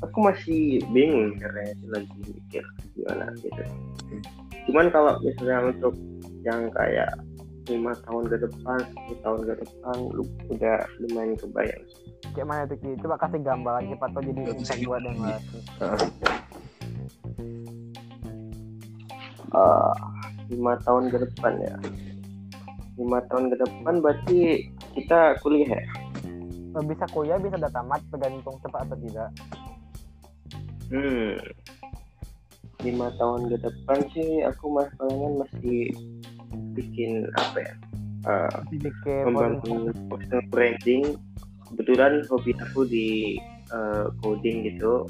aku 0.01 0.17
masih 0.25 0.81
bingung 0.89 1.37
karena 1.37 1.73
lagi 1.93 2.17
mikir 2.25 2.63
gimana 2.97 3.29
gitu. 3.39 3.61
Cuman 4.69 4.89
kalau 4.89 5.13
misalnya 5.21 5.69
untuk 5.69 5.93
yang 6.41 6.69
kayak 6.73 7.11
lima 7.69 7.93
tahun 8.03 8.25
ke 8.25 8.37
depan 8.41 8.79
10 9.13 9.23
tahun 9.23 9.39
ke 9.45 9.53
depan 9.63 9.95
lu 10.17 10.25
udah 10.49 10.77
lumayan 11.05 11.37
kebayang 11.37 11.83
kayak 12.33 12.47
mana 12.49 12.63
tuh 12.65 12.77
ki? 12.81 12.97
Coba 13.05 13.15
kasih 13.21 13.39
gambaran 13.45 13.91
cepat 13.93 14.09
kau 14.17 14.23
jadi 14.25 14.41
bisa 14.57 14.73
buat 14.81 15.01
yang 15.05 15.19
lain 15.21 15.41
Eh, 19.51 19.93
lima 20.47 20.79
tahun 20.87 21.11
ke 21.11 21.17
depan 21.27 21.59
ya. 21.59 21.75
Lima 22.95 23.19
tahun 23.27 23.51
ke 23.51 23.55
depan 23.59 23.93
berarti 23.99 24.39
kita 24.95 25.35
kuliah 25.43 25.75
ya 25.75 26.00
bisa 26.79 27.05
kuliah 27.11 27.35
bisa 27.35 27.59
udah 27.59 27.71
tamat 27.73 28.01
tergantung 28.07 28.55
cepat 28.63 28.87
atau 28.87 28.97
tidak. 29.03 29.29
Hmm. 30.91 31.35
Lima 32.81 33.07
tahun 33.19 33.51
ke 33.51 33.57
depan 33.61 33.99
sih 34.15 34.41
aku 34.47 34.73
mas 34.73 34.89
palingan 34.97 35.43
masih 35.45 35.91
bikin 36.73 37.27
apa 37.37 37.57
ya? 37.61 37.73
Eh, 38.21 38.57
bikin 38.79 39.23
membangun 39.27 39.91
personal 40.07 40.43
branding. 40.49 41.03
Kebetulan 41.71 42.23
hobi 42.27 42.51
aku 42.59 42.87
di 42.87 43.39
eh, 43.71 44.05
coding 44.23 44.67
gitu. 44.67 45.07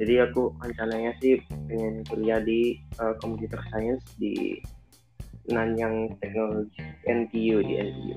Jadi 0.00 0.24
aku 0.24 0.56
rencananya 0.58 1.12
sih 1.20 1.38
pengen 1.68 2.02
kuliah 2.08 2.40
di 2.40 2.80
eh, 3.00 3.14
computer 3.20 3.60
science 3.70 4.02
di 4.16 4.58
Nanyang 5.50 6.14
Technology 6.22 6.80
NTU 7.06 7.66
di 7.66 7.74
NTU 7.82 8.16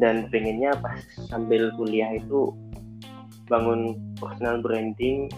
dan 0.00 0.26
pengennya 0.32 0.72
pas 0.80 0.96
sambil 1.28 1.68
kuliah 1.76 2.16
itu 2.16 2.50
bangun 3.46 3.94
personal 4.16 4.58
branding 4.64 5.28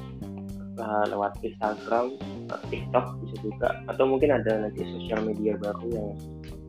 eh, 0.72 1.04
lewat 1.12 1.36
Instagram, 1.44 2.16
eh, 2.48 2.62
TikTok 2.72 3.20
bisa 3.20 3.36
juga. 3.44 3.68
Atau 3.90 4.08
mungkin 4.08 4.32
ada 4.32 4.64
nanti 4.64 4.80
sosial 4.88 5.20
media 5.26 5.52
baru 5.60 5.84
yang 5.92 6.08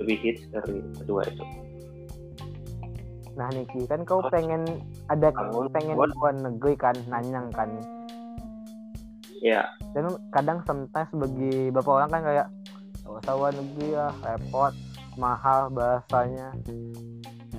lebih 0.01 0.17
hits 0.19 0.43
dari 0.51 0.81
kedua 0.99 1.23
itu. 1.29 1.45
nah 3.33 3.49
Niki 3.49 3.89
kan 3.89 4.05
kau 4.05 4.21
pengen 4.29 4.61
ada 5.09 5.33
Bangun 5.33 5.65
pengen 5.73 5.97
buat- 5.97 6.37
negeri 6.37 6.77
kan 6.77 6.93
Nanyang 7.09 7.49
kan? 7.49 7.65
Ya, 9.41 9.65
dan 9.97 10.13
kadang 10.29 10.61
sometimes 10.69 11.09
bagi 11.09 11.73
beberapa 11.73 11.97
orang 11.97 12.09
kan 12.13 12.21
kayak 12.21 12.47
"Oh, 13.09 13.17
usah 13.17 13.33
luar 13.33 13.51
negeri 13.57 13.87
ya 13.97 14.07
repot 14.21 14.73
mahal 15.17 15.73
bahasanya 15.73 16.53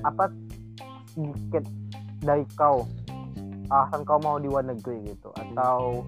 apa 0.05 0.31
sedikit 1.13 1.65
dari 2.25 2.45
kau 2.57 2.85
alasan 3.73 4.05
kau 4.05 4.21
mau 4.21 4.37
di 4.37 4.49
luar 4.49 4.69
negeri 4.69 5.01
gitu 5.09 5.33
atau 5.35 6.05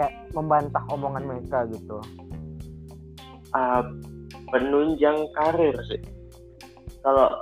kayak 0.00 0.14
membantah 0.32 0.84
omongan 0.88 1.24
mereka 1.26 1.68
gitu? 1.70 1.98
Uh, 3.52 3.82
penunjang 4.52 5.18
karir 5.36 5.76
sih. 5.88 6.00
Kalau 7.04 7.40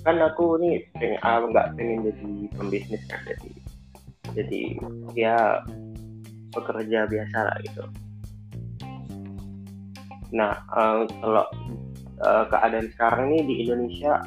kan 0.00 0.16
aku 0.16 0.56
nih 0.60 0.80
pengen 0.96 1.20
ah, 1.20 1.44
nggak 1.44 1.76
pengen 1.76 2.08
jadi 2.08 2.28
pembisnis 2.56 3.02
kan 3.04 3.20
jadi 3.28 3.50
jadi 4.32 4.60
ya 5.12 5.60
pekerja 6.56 7.04
biasa 7.04 7.38
lah 7.44 7.56
gitu. 7.62 7.84
Nah 10.32 10.56
uh, 10.72 11.04
kalau 11.20 11.46
uh, 12.24 12.44
keadaan 12.48 12.88
sekarang 12.96 13.26
nih 13.36 13.42
di 13.44 13.54
Indonesia 13.66 14.24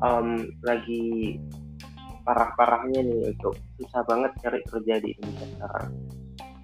um, 0.00 0.48
lagi 0.64 1.36
parah-parahnya 2.24 3.00
nih 3.00 3.20
untuk 3.32 3.56
susah 3.80 4.02
banget 4.04 4.32
cari 4.44 4.60
kerja 4.68 4.94
di 5.00 5.08
Indonesia. 5.16 5.46
Sekarang 5.56 5.90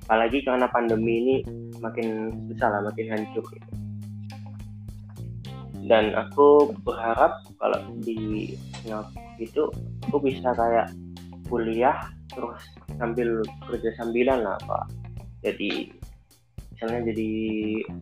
apalagi 0.06 0.38
karena 0.46 0.70
pandemi 0.70 1.14
ini 1.18 1.36
makin 1.82 2.30
susah 2.46 2.68
lah 2.70 2.80
makin 2.86 3.06
hancur 3.10 3.42
gitu. 3.50 3.70
Dan 5.86 6.14
aku 6.14 6.74
berharap 6.86 7.42
kalau 7.58 7.78
di 8.02 8.54
Singapura 8.82 9.22
itu 9.42 9.66
aku 10.06 10.18
bisa 10.22 10.54
kayak 10.54 10.94
kuliah 11.50 12.10
terus 12.30 12.58
sambil 12.98 13.42
kerja 13.66 13.90
sambilan 13.98 14.46
lah 14.46 14.58
pak. 14.62 14.86
Jadi 15.42 15.90
misalnya 16.74 17.10
jadi 17.10 17.30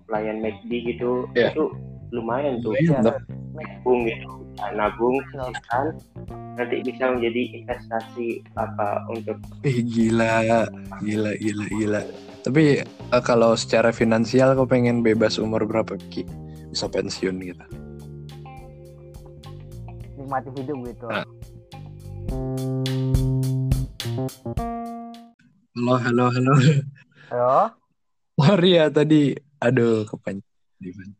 pelayan 0.05 0.39
McD 0.45 0.71
gitu 0.93 1.25
yeah. 1.33 1.53
itu 1.53 1.73
lumayan 2.13 2.61
tuh 2.61 2.77
Lumayan, 2.77 3.17
nabung 3.57 4.05
gitu 4.05 4.44
nabung 4.75 5.19
kan 5.69 5.95
nanti 6.55 6.87
bisa 6.87 7.11
menjadi 7.11 7.63
investasi 7.63 8.47
apa 8.55 9.03
untuk 9.11 9.39
Ih 9.67 9.83
gila, 9.83 10.69
gila, 11.03 11.35
gila, 11.39 11.65
gila. 11.67 12.03
Tapi 12.45 12.85
eh, 12.85 13.23
kalau 13.25 13.57
secara 13.59 13.91
finansial 13.91 14.55
kau 14.55 14.69
pengen 14.69 15.03
bebas 15.03 15.41
umur 15.41 15.67
berapa 15.67 15.99
Ki? 16.13 16.23
Bisa 16.71 16.87
pensiun 16.87 17.41
gitu. 17.43 17.65
nikmati 20.25 20.49
hidup 20.57 20.79
gitu 20.89 21.07
Ah. 21.11 21.27
Halo, 25.75 25.95
halo, 26.01 26.25
halo. 26.33 26.55
halo 27.29 27.57
Sorry 28.35 28.79
ya 28.79 28.91
tadi, 28.91 29.35
aduh 29.63 30.07
kepancing. 30.07 31.15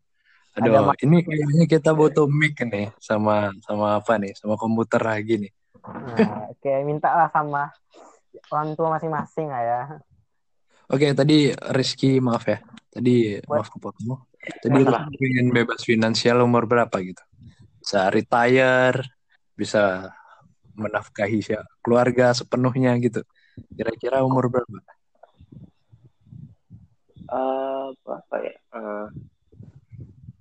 Ada 0.55 0.71
Aduh, 0.71 0.87
mas- 0.87 1.03
ini 1.03 1.17
kayaknya 1.19 1.65
kita 1.67 1.91
butuh 1.91 2.31
mic 2.31 2.55
nih 2.63 2.87
sama 3.03 3.51
sama 3.67 3.99
apa 3.99 4.15
nih? 4.15 4.31
Sama 4.39 4.55
komputer 4.55 5.03
lagi 5.03 5.35
nih. 5.43 5.51
nah, 5.85 6.47
oke 6.47 6.71
minta 6.87 7.11
lah 7.11 7.27
sama 7.29 7.69
orang 8.49 8.73
tua 8.79 8.87
masing-masing 8.95 9.51
lah 9.51 9.61
ya 9.63 9.81
Oke, 10.85 11.17
tadi 11.17 11.49
Rizky 11.73 12.21
maaf 12.21 12.45
ya. 12.45 12.61
Tadi 12.93 13.41
maaf 13.49 13.67
kepotong. 13.73 14.21
Tadi. 14.61 14.79
Rizky 14.85 15.15
pengen 15.17 15.47
bebas 15.49 15.81
finansial 15.81 16.45
umur 16.45 16.69
berapa 16.69 16.93
gitu? 17.01 17.19
Bisa 17.81 18.07
retire, 18.13 19.01
bisa 19.57 20.13
menafkahi 20.77 21.41
keluarga 21.81 22.31
sepenuhnya 22.37 22.93
gitu. 23.01 23.25
Kira-kira 23.73 24.21
umur 24.21 24.47
berapa? 24.53 24.77
eh, 27.33 27.85
apa 28.05 28.35
ya 28.45 28.55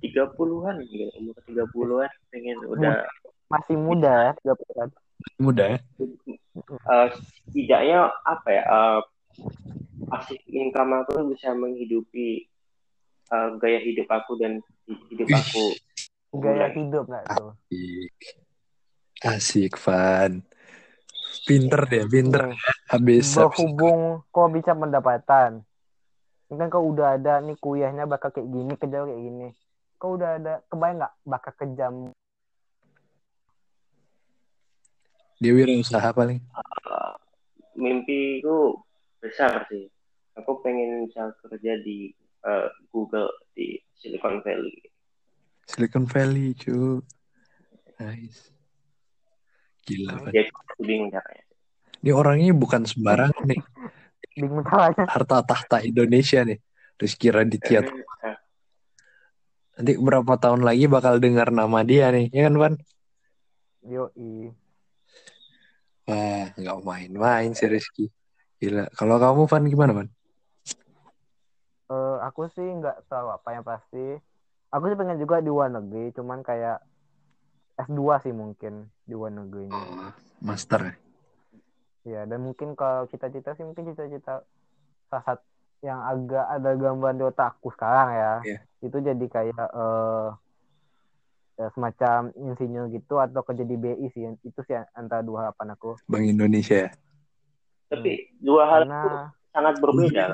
tiga 0.04 0.28
puluhan 0.36 0.84
gitu 0.84 1.08
umur 1.16 1.36
tiga 1.48 1.64
puluhan 1.72 2.10
pengen 2.28 2.60
udah 2.68 3.00
masih 3.48 3.76
muda 3.80 4.12
ya 4.28 4.32
tiga 4.44 4.54
puluh 4.60 4.92
Muda 5.40 5.64
ya? 5.72 5.78
eh, 6.92 7.08
setidaknya 7.48 8.12
apa 8.28 8.48
ya 8.52 8.62
eh, 8.68 9.00
pasif 10.12 10.40
income 10.52 11.00
aku 11.00 11.32
bisa 11.32 11.56
menghidupi 11.56 12.44
eh, 13.32 13.48
gaya 13.56 13.80
hidup 13.80 14.12
aku 14.12 14.36
dan 14.36 14.60
hidup 15.08 15.32
Ih. 15.32 15.40
aku 15.40 15.64
gaya 16.36 16.68
hidup 16.76 17.08
nggak 17.08 17.24
tuh 17.32 17.56
Asik. 17.64 18.12
Asik, 19.24 19.72
Van. 19.80 20.44
Pinter 21.48 21.88
dia, 21.88 22.04
pinter. 22.04 22.52
Habis, 22.92 23.40
habis 23.40 23.56
berhubung 23.56 24.20
kau 24.28 24.52
bisa 24.52 24.76
pendapatan 24.76 25.64
ini 26.52 26.60
kan 26.60 26.68
kau 26.68 26.84
udah 26.92 27.16
ada 27.16 27.40
nih 27.40 27.56
kuliahnya 27.56 28.04
bakal 28.04 28.28
kayak 28.30 28.46
gini 28.46 28.72
kerja 28.76 29.08
kayak 29.08 29.20
gini 29.20 29.48
kau 29.96 30.16
udah 30.18 30.40
ada 30.40 30.54
kebayang 30.68 30.98
nggak 31.00 31.14
bakal 31.24 31.52
kejam 31.58 31.94
dia 35.42 35.50
wirausaha 35.50 36.14
paling. 36.14 36.40
Eh, 36.40 37.12
mimpiku 37.76 38.80
besar 39.20 39.66
sih 39.68 39.90
aku 40.38 40.62
pengen 40.64 41.04
bisa 41.04 41.34
kerja 41.42 41.76
di 41.82 42.14
eh, 42.46 42.68
Google 42.94 43.28
di 43.52 43.76
Silicon 43.98 44.40
Valley 44.40 44.94
Silicon 45.64 46.04
Valley, 46.04 46.52
cu. 46.54 47.00
Nice. 47.96 48.52
Gila, 49.84 50.32
jadi 50.32 50.48
aku 50.48 50.80
bingung 50.80 51.12
caranya 51.12 51.44
Ini 52.00 52.10
orangnya 52.12 52.52
bukan 52.56 52.88
sembarangan 52.88 53.44
nih. 53.44 53.60
bingung 54.32 54.64
caranya 54.64 55.04
Harta 55.08 55.44
tahta 55.44 55.84
Indonesia 55.84 56.40
nih. 56.44 56.60
Rizky 57.00 57.28
Raditya. 57.32 57.84
Nanti 59.74 59.92
berapa 59.98 60.32
tahun 60.38 60.62
lagi 60.62 60.86
bakal 60.86 61.18
dengar 61.18 61.50
nama 61.50 61.82
dia 61.82 62.10
nih. 62.14 62.30
Ya 62.30 62.46
kan, 62.46 62.54
Van? 62.58 62.74
yoi 63.84 64.54
Wah, 66.04 66.52
nggak 66.56 66.78
main-main 66.84 67.52
sih 67.56 67.68
Rizky. 67.68 68.12
Gila. 68.60 68.88
Kalau 68.92 69.16
kamu, 69.16 69.48
Van, 69.48 69.64
gimana, 69.68 69.92
Van? 69.92 70.08
Eh, 71.94 72.16
aku 72.24 72.48
sih 72.48 72.64
nggak 72.64 73.06
tahu 73.12 73.28
apa 73.28 73.48
yang 73.52 73.60
pasti 73.60 74.16
aku 74.72 74.90
sih 74.90 74.96
pengen 74.96 75.20
juga 75.20 75.38
di 75.38 75.52
luar 75.52 75.70
negeri 75.70 76.10
cuman 76.16 76.40
kayak 76.40 76.82
S2 77.76 78.18
sih 78.24 78.32
mungkin 78.34 78.88
di 79.06 79.12
luar 79.12 79.30
negerinya 79.30 80.10
Master 80.40 80.80
ya? 80.80 80.94
ya 82.04 82.20
dan 82.24 82.40
mungkin 82.40 82.72
kalau 82.72 83.04
cita-cita 83.06 83.52
sih 83.52 83.68
mungkin 83.68 83.92
cita-cita 83.92 84.42
salah 85.06 85.24
satu 85.28 85.44
yang 85.84 86.00
agak 86.00 86.48
ada 86.48 86.70
gambaran 86.72 87.20
di 87.20 87.24
otakku 87.28 87.68
sekarang 87.70 88.08
ya 88.10 88.32
Iya. 88.40 88.58
itu 88.80 88.96
jadi 88.98 89.26
kayak 89.28 89.66
eh 89.68 90.28
ya, 91.54 91.66
semacam 91.70 92.32
insinyur 92.34 92.88
gitu 92.88 93.20
atau 93.20 93.44
kerja 93.44 93.62
di 93.62 93.76
BI 93.76 94.06
sih 94.10 94.24
itu 94.40 94.60
sih 94.64 94.74
antara 94.92 95.20
dua 95.20 95.46
harapan 95.46 95.76
aku 95.76 96.00
Bank 96.08 96.24
Indonesia 96.24 96.88
ya? 96.88 96.90
tapi 97.86 98.32
dua 98.40 98.62
hal 98.66 98.80
itu 98.82 98.90
karena 98.90 99.02
sangat 99.52 99.74
berbeda 99.78 100.24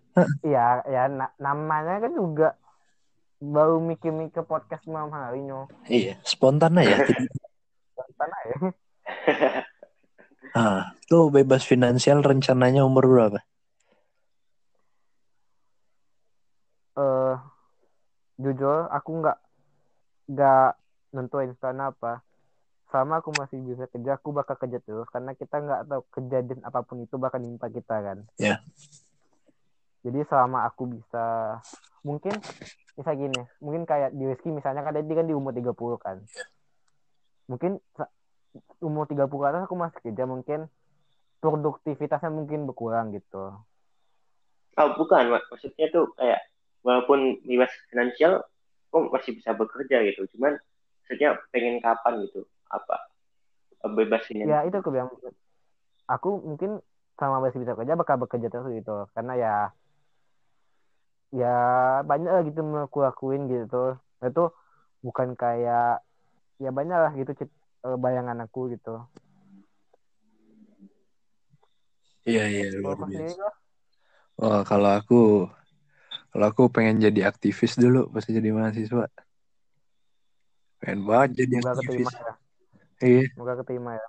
iya 0.48 0.80
ya 0.88 1.02
na- 1.06 1.36
namanya 1.36 2.00
kan 2.00 2.12
juga 2.16 2.48
baru 3.38 3.78
mikir-mikir 3.78 4.42
podcast 4.42 4.84
malam 4.88 5.12
hari 5.12 5.44
nyo 5.44 5.68
Iya, 5.86 6.16
spontan 6.24 6.76
aja. 6.76 6.96
Sana 8.20 8.36
ya 8.48 8.56
ah, 10.52 10.82
tuh 11.06 11.28
bebas 11.30 11.62
finansial 11.62 12.20
rencananya 12.20 12.82
umur 12.82 13.04
berapa? 13.06 13.40
eh 16.96 17.34
jujur 18.40 18.88
aku 18.88 19.10
nggak 19.20 19.38
nggak 20.26 20.70
nentuin 21.12 21.52
karena 21.58 21.92
apa 21.92 22.24
sama 22.88 23.20
aku 23.20 23.30
masih 23.30 23.60
bisa 23.60 23.84
kerja 23.86 24.16
aku 24.16 24.32
bakal 24.32 24.56
kerja 24.56 24.80
terus 24.80 25.06
karena 25.08 25.34
kita 25.34 25.60
nggak 25.60 25.80
tahu 25.86 26.02
kejadian 26.10 26.60
apa 26.64 26.80
pun 26.82 27.04
itu 27.04 27.14
bakal 27.14 27.38
nimpa 27.38 27.68
kita 27.68 27.96
kan 28.00 28.18
Ya. 28.34 28.58
jadi 30.00 30.24
selama 30.24 30.64
aku 30.64 30.88
bisa 30.88 31.58
mungkin 32.00 32.32
bisa 32.96 33.10
gini 33.12 33.44
mungkin 33.60 33.84
kayak 33.84 34.10
di 34.10 34.24
Rizky 34.24 34.48
misalnya 34.48 34.80
kan 34.80 34.96
dia 34.96 35.14
kan 35.14 35.28
di 35.28 35.36
umur 35.36 35.52
30 35.52 36.00
kan 36.00 36.16
mungkin 37.46 37.78
sa- 37.94 38.10
umur 38.80 39.04
30 39.04 39.28
ke 39.30 39.46
atas 39.46 39.62
aku 39.68 39.76
masih 39.76 40.00
kerja 40.00 40.24
mungkin 40.24 40.60
produktivitasnya 41.38 42.30
mungkin 42.30 42.64
berkurang 42.64 43.12
gitu 43.12 43.54
Oh 44.78 44.88
bukan, 44.96 45.28
Mak. 45.28 45.50
maksudnya 45.50 45.92
tuh 45.92 46.08
kayak 46.16 46.40
walaupun 46.80 47.40
bebas 47.44 47.72
finansial, 47.92 48.44
kok 48.90 49.02
masih 49.12 49.36
bisa 49.36 49.54
bekerja 49.54 50.02
gitu. 50.08 50.26
Cuman 50.36 50.56
maksudnya 51.02 51.38
pengen 51.54 51.78
kapan 51.82 52.26
gitu, 52.26 52.44
apa? 52.70 52.96
Bebas 53.96 54.24
finansial? 54.28 54.60
ya 54.62 54.68
itu 54.68 54.76
aku 54.76 54.90
bilang. 54.92 55.08
Aku 56.10 56.42
mungkin 56.42 56.82
sama 57.14 57.38
masih 57.38 57.62
bisa 57.62 57.78
kerja 57.78 57.94
bakal 57.94 58.18
bekerja 58.18 58.50
terus 58.50 58.72
gitu. 58.74 59.06
Karena 59.14 59.32
ya 59.38 59.54
ya 61.30 61.54
banyak 62.02 62.30
lah 62.30 62.42
gitu 62.42 62.60
aku 62.82 62.98
lakuin 63.06 63.46
gitu. 63.46 63.94
Itu 64.20 64.50
bukan 65.00 65.38
kayak 65.38 66.02
ya 66.60 66.70
banyak 66.74 66.98
lah 66.98 67.12
gitu 67.14 67.30
eh, 67.40 67.96
bayangan 67.96 68.44
aku 68.44 68.74
gitu. 68.74 69.06
Iya, 72.28 72.44
iya, 72.52 72.66
luar 72.84 73.00
biasa. 73.00 73.48
Wah, 74.40 74.60
kalau 74.64 74.90
aku 74.92 75.20
kalau 76.30 76.46
aku 76.46 76.62
pengen 76.70 77.02
jadi 77.02 77.26
aktivis 77.26 77.74
dulu 77.74 78.06
pas 78.08 78.22
jadi 78.22 78.50
mahasiswa. 78.50 79.06
Pengen 80.78 81.00
banget 81.04 81.30
jadi 81.36 81.54
semoga 81.58 81.72
aktivis. 81.76 82.06
keterima 82.06 82.12
ya 82.16 82.34
Iya, 83.00 83.22
semoga 83.32 83.54
keterima 83.60 83.90
ya 83.96 84.06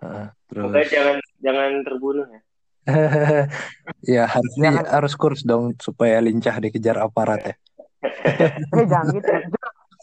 Ah, 0.00 0.28
Semoga 0.46 0.80
terus 0.80 0.88
jangan 0.88 1.16
jangan 1.40 1.70
terbunuh 1.82 2.26
ya. 2.26 2.40
ya 4.16 4.22
harusnya 4.24 4.70
Jangan- 4.72 4.88
harus 4.90 5.12
kurs 5.14 5.42
dong 5.42 5.76
supaya 5.78 6.16
lincah 6.18 6.56
dikejar 6.56 6.96
aparat 6.98 7.40
ya. 7.44 7.54
eh 8.76 8.84
jangan 8.84 9.12
gitu 9.12 9.28
itu 9.28 9.58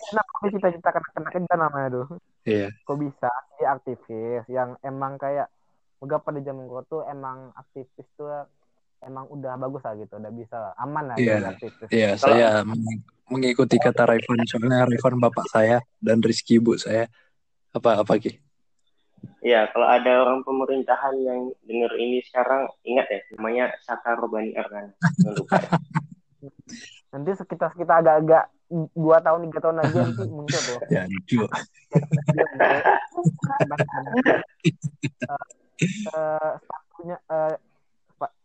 kenapa 0.07 0.33
sih 0.39 0.51
cita-cita 0.53 0.89
kena 0.93 1.29
kerja 1.29 1.53
namanya 1.55 1.87
tuh 1.91 2.07
Iya. 2.45 2.69
kok 2.79 2.97
bisa 2.97 3.27
dia 3.57 3.67
aktivis 3.73 4.45
yang 4.47 4.77
emang 4.81 5.17
kayak 5.17 5.49
udah 5.97 6.21
pada 6.21 6.37
zaman 6.39 6.69
gua 6.69 6.85
tuh 6.85 7.01
emang 7.03 7.49
aktivis 7.53 8.05
tuh 8.13 8.29
emang 8.99 9.25
udah 9.29 9.53
bagus 9.57 9.81
lah 9.85 9.93
gitu 9.95 10.17
udah 10.17 10.31
bisa 10.31 10.55
lah, 10.55 10.73
aman 10.77 11.03
lah 11.13 11.17
Iya. 11.17 11.53
aktivis 11.53 11.89
Iya, 11.89 12.09
saya 12.17 12.47
meng- 12.63 13.05
mengikuti 13.29 13.77
kata 13.77 14.03
Raifan 14.03 14.41
soalnya 14.43 14.87
Raifan 14.87 15.19
bapak 15.19 15.45
saya 15.47 15.77
dan 15.99 16.19
Rizky 16.19 16.57
ibu 16.57 16.73
saya. 16.75 17.05
Apa 17.71 18.01
apa 18.01 18.17
Ki? 18.17 18.41
Ya, 19.41 19.69
kalau 19.69 19.85
ada 19.85 20.23
orang 20.23 20.41
pemerintahan 20.41 21.13
yang 21.21 21.49
denger 21.65 21.91
ini 21.97 22.21
sekarang, 22.25 22.69
ingat 22.83 23.05
ya, 23.09 23.19
namanya 23.37 23.65
Saka 23.81 24.17
Robani 24.17 24.53
Argan. 24.53 24.93
Jangan 25.21 25.33
lupa 25.35 25.57
ya. 25.57 25.69
nanti 27.13 27.31
sekitar 27.33 27.71
kita 27.73 27.97
agak-agak 27.97 28.45
dua 28.93 29.17
tahun 29.23 29.47
tiga 29.47 29.59
tahun 29.63 29.79
lagi 29.79 29.95
nanti 29.95 30.23
muncul 30.35 30.59
tuh 30.59 30.79
Ya 30.91 31.07
lucu. 31.07 31.41
Eh, 36.07 36.51
sepatunya 36.57 37.17
eh, 37.21 37.53
pa- 37.53 37.59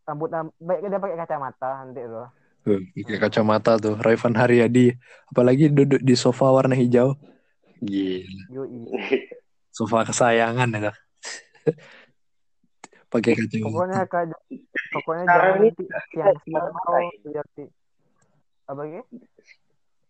rambut 0.02 0.30
baik 0.58 0.80
dia 0.86 0.98
pakai 0.98 1.18
kacamata 1.18 1.68
nanti 1.82 2.02
tuh 2.04 2.28
Tuh, 2.62 2.78
pakai 2.94 3.18
kacamata 3.18 3.74
tuh. 3.74 3.98
Raifan 3.98 4.38
Haryadi. 4.38 4.94
Apalagi 5.34 5.66
duduk 5.66 5.98
di 5.98 6.14
sofa 6.14 6.46
warna 6.46 6.78
hijau. 6.78 7.18
Gila. 7.82 8.62
Sofa 9.76 10.06
kesayangan 10.06 10.70
ya. 10.78 10.94
pakai 13.12 13.36
kacamata. 13.36 13.66
pokoknya 13.68 14.00
kayak 14.08 14.26
pokoknya 14.94 15.24
Sekarang 15.28 15.44
jangan 15.44 15.60
ini 15.60 15.68
nanti 15.68 15.84
siang 16.08 16.36
siang 16.48 16.66
lihat 17.28 17.48
apa 18.70 18.82
gitu 18.88 19.00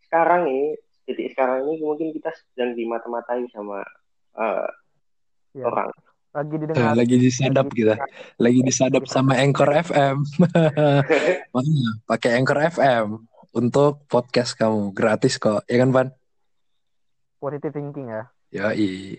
Sekarang 0.07 0.41
ini, 0.47 0.77
titik 1.09 1.27
sekarang 1.35 1.59
ini 1.67 1.83
mungkin 1.83 2.15
kita 2.15 2.31
sedang 2.31 2.79
dimata-matai 2.79 3.43
sama 3.51 3.83
eh, 4.39 4.69
ya. 5.57 5.67
orang. 5.67 5.91
Lagi 6.33 6.55
didengar 6.57 6.97
lagi 6.97 7.16
disadap 7.21 7.66
kita. 7.73 7.95
Lagi 8.40 8.61
disadap 8.64 9.05
sama 9.05 9.37
Anchor 9.37 9.68
FM. 9.68 10.16
Makanya 11.53 11.90
pakai 12.09 12.31
Anchor 12.40 12.59
FM 12.73 13.07
untuk 13.53 14.09
podcast 14.09 14.57
kamu 14.57 14.97
gratis 14.97 15.37
kok. 15.37 15.68
Ya 15.68 15.85
kan, 15.85 15.92
Van? 15.92 16.09
positive 17.42 17.75
thinking 17.75 18.07
ya 18.07 18.23
Yoi. 18.55 19.18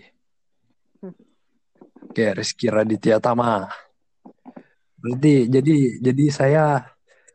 Oke, 2.08 2.24
Rizky 2.32 2.72
Raditya 2.72 3.20
Tama. 3.20 3.68
Berarti 4.96 5.50
jadi 5.50 5.76
jadi 6.00 6.24
saya 6.32 6.64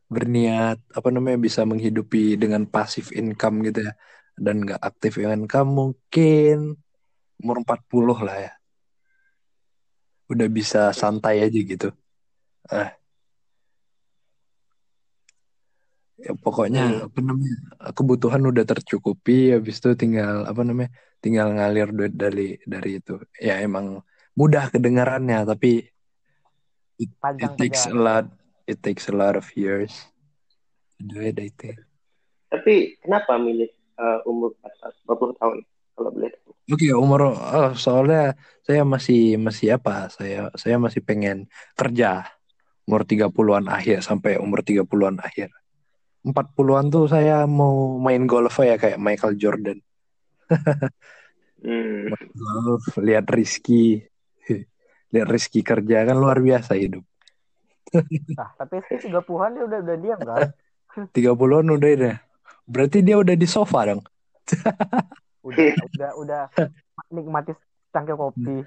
berniat 0.10 0.82
apa 0.96 1.10
namanya 1.14 1.38
bisa 1.38 1.62
menghidupi 1.68 2.40
dengan 2.40 2.66
pasif 2.66 3.14
income 3.14 3.68
gitu 3.70 3.86
ya 3.86 3.94
dan 4.40 4.64
nggak 4.66 4.82
aktif 4.82 5.22
income 5.22 5.70
mungkin 5.70 6.80
umur 7.44 7.62
40 7.62 8.26
lah 8.26 8.38
ya. 8.40 8.52
Udah 10.30 10.48
bisa 10.48 10.94
santai 10.94 11.42
aja 11.44 11.60
gitu. 11.60 11.90
Eh. 12.70 12.90
Ya, 16.20 16.36
pokoknya 16.36 17.08
apa 17.08 17.20
namanya 17.24 17.56
kebutuhan 17.96 18.44
udah 18.44 18.68
tercukupi 18.68 19.56
habis 19.56 19.80
itu 19.80 19.96
tinggal 19.96 20.44
apa 20.44 20.68
namanya 20.68 20.92
tinggal 21.24 21.56
ngalir 21.56 21.96
duit 21.96 22.12
dari 22.12 22.60
dari 22.68 23.00
itu 23.00 23.24
ya 23.40 23.64
emang 23.64 24.04
mudah 24.36 24.68
kedengarannya 24.68 25.48
tapi 25.48 25.88
it, 27.00 27.08
it 27.40 27.52
takes 27.56 27.88
a 27.88 27.96
lot 27.96 28.28
it 28.68 28.84
takes 28.84 29.08
a 29.08 29.16
lot 29.16 29.40
of 29.40 29.48
years 29.56 30.12
to 31.00 31.08
do 31.08 31.24
it 31.24 31.40
I 31.40 31.56
think. 31.56 31.80
Tapi 32.52 33.00
kenapa 33.00 33.40
milih 33.40 33.72
eh, 33.72 34.20
umur 34.28 34.60
40 35.08 35.40
tahun? 35.40 35.58
Kalau 36.00 36.12
boleh 36.16 36.32
tahu. 36.32 36.52
Oke 36.72 36.88
umur 36.96 37.36
oh, 37.36 37.72
soalnya 37.76 38.40
saya 38.64 38.88
masih 38.88 39.36
masih 39.36 39.76
apa 39.76 40.08
saya 40.08 40.48
saya 40.56 40.80
masih 40.80 41.04
pengen 41.04 41.52
kerja. 41.76 42.24
Umur 42.88 43.04
30-an 43.06 43.68
akhir 43.70 44.02
sampai 44.02 44.40
umur 44.40 44.64
30-an 44.64 45.20
akhir. 45.20 45.52
40-an 46.24 46.86
tuh 46.88 47.06
saya 47.12 47.44
mau 47.44 48.00
main 48.00 48.24
golf 48.24 48.64
ya 48.64 48.80
kayak 48.80 48.98
Michael 48.98 49.36
Jordan. 49.36 49.80
Hmm. 51.60 52.08
golf 52.40 52.96
lihat 53.04 53.28
Rizky. 53.28 54.00
Lihat 55.12 55.28
Rizky 55.28 55.60
kerja 55.60 56.08
kan 56.08 56.16
luar 56.16 56.40
biasa 56.40 56.80
hidup. 56.80 57.04
Nah, 58.40 58.56
tapi 58.56 58.80
tiga 58.96 59.20
puluhan 59.20 59.60
dia 59.60 59.68
udah 59.68 59.80
udah 59.84 59.98
diam 60.00 60.20
kan? 60.24 60.56
30-an 60.96 61.68
udah 61.76 61.90
deh 62.00 62.18
berarti 62.70 63.02
dia 63.02 63.18
udah 63.18 63.36
di 63.38 63.48
sofa 63.50 63.94
dong 63.94 64.02
udah 65.42 65.66
udah 65.90 66.10
udah 66.18 66.44
nikmati 67.10 67.52
cangkir 67.90 68.14
kopi 68.14 68.64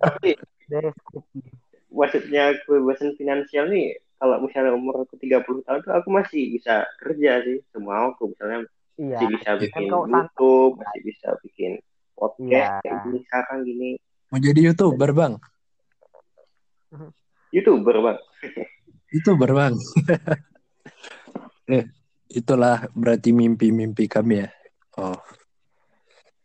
Tapi 0.00 0.30
deh 0.66 0.90
kopi 1.04 1.40
maksudnya 1.88 2.58
kebebasan 2.60 3.14
finansial 3.14 3.70
nih, 3.70 3.94
kalau 4.16 4.42
misalnya 4.42 4.74
umur 4.74 5.02
aku 5.02 5.14
30 5.14 5.38
tahun 5.62 5.78
tuh 5.80 5.94
aku 5.94 6.08
masih 6.10 6.50
bisa 6.50 6.82
kerja 6.98 7.38
sih. 7.40 7.62
Semua 7.70 8.10
aku 8.10 8.28
misalnya 8.28 8.66
iya 8.96 9.14
masih 9.16 9.26
bisa 9.32 9.50
bikin 9.56 9.82
kau. 9.86 10.02
YouTube, 10.04 10.72
masih 10.76 11.00
bisa 11.04 11.28
bikin 11.40 11.72
podcast 12.12 12.50
Iya. 12.50 12.82
kayak 12.82 12.98
gini 13.04 13.18
sekarang 13.22 13.58
gini. 13.62 13.90
mau 14.26 14.38
jadi 14.38 14.60
youtuber 14.64 15.10
bang 15.12 15.32
YouTuber 17.54 17.96
bang. 18.00 18.18
youtuber 19.08 19.50
bang 19.52 19.74
eh 21.70 21.84
itulah 22.28 22.90
berarti 22.90 23.30
mimpi-mimpi 23.30 24.06
kami 24.06 24.42
ya 24.42 24.48
oh. 24.98 25.18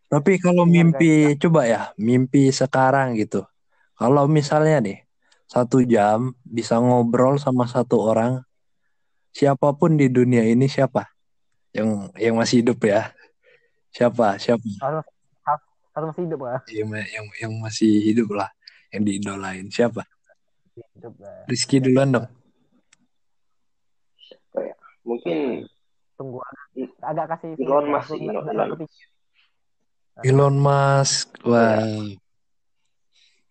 Tapi 0.10 0.42
kalau 0.42 0.66
Iya, 0.66 0.74
mimpi 0.74 1.12
coba 1.38 1.70
ya 1.70 1.82
mimpi 2.02 2.50
sekarang 2.50 3.14
gitu. 3.14 3.46
Kalau 3.94 4.26
misalnya 4.26 4.82
nih 4.82 5.00
satu 5.46 5.86
jam 5.86 6.34
bisa 6.42 6.82
ngobrol 6.82 7.38
sama 7.38 7.70
satu 7.70 8.02
orang 8.02 8.42
siapa 9.30 9.70
pun 9.78 10.02
di 10.02 10.10
dunia 10.10 10.42
ini 10.50 10.66
siapa? 10.66 11.14
Yang 11.78 12.10
yang 12.18 12.36
masih 12.42 12.66
hidup 12.66 12.82
ya. 12.82 13.14
Siapa 13.94 14.42
siapa? 14.42 14.66
Harus 14.82 15.06
harus, 15.46 15.64
harus 15.94 16.08
masih 16.14 16.24
hidup 16.26 16.40
kan 16.42 16.62
yang 16.74 16.90
yang, 16.90 17.26
yang 17.38 17.54
masih 17.62 17.92
hidup 18.02 18.30
lah 18.34 18.50
yang 18.90 19.06
diidolain. 19.06 19.70
Siapa? 19.70 20.02
Hidup 20.98 21.14
lah. 21.22 21.46
Rizky 21.46 21.78
duluan 21.78 22.18
dong. 22.18 22.28
Siapa 24.18 24.58
ya? 24.66 24.76
Mungkin 25.06 25.38
tunggu 26.18 26.42
agak 27.02 27.26
kasih 27.36 27.50
Elon 27.60 27.86
Musk 27.92 28.16
Elon 28.16 28.70
Musk. 28.76 28.94
Elon 30.24 30.56
Musk 30.60 31.28
wah 31.48 31.84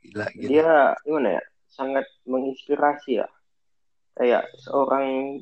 gila 0.08 0.26
gila 0.32 0.48
dia 0.48 0.72
gimana 1.04 1.28
ya? 1.36 1.42
Sangat 1.68 2.06
menginspirasi 2.24 3.22
ya. 3.22 3.28
Kayak 4.18 4.50
seorang 4.64 5.38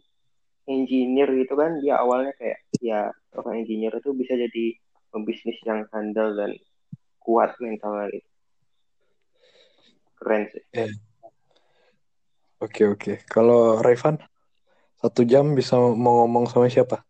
engineer 0.66 1.30
gitu 1.32 1.54
kan, 1.54 1.78
dia 1.80 1.96
awalnya 2.02 2.34
kayak 2.36 2.60
ya 2.82 3.08
orang 3.38 3.62
engineer 3.62 3.94
itu 3.96 4.12
bisa 4.12 4.34
jadi 4.34 4.76
pembisnis 5.14 5.56
yang 5.64 5.86
handal 5.94 6.34
dan 6.34 6.52
kuat 7.22 7.54
mentalnya 7.62 8.10
gitu. 8.10 8.28
Keren 10.18 10.42
sih. 10.50 10.64
Oke 12.60 12.82
oke. 12.90 13.12
Kalau 13.30 13.78
Revan 13.80 14.18
satu 14.98 15.22
jam 15.22 15.54
bisa 15.54 15.78
mau 15.78 16.26
ngomong 16.26 16.50
sama 16.50 16.66
siapa? 16.66 17.05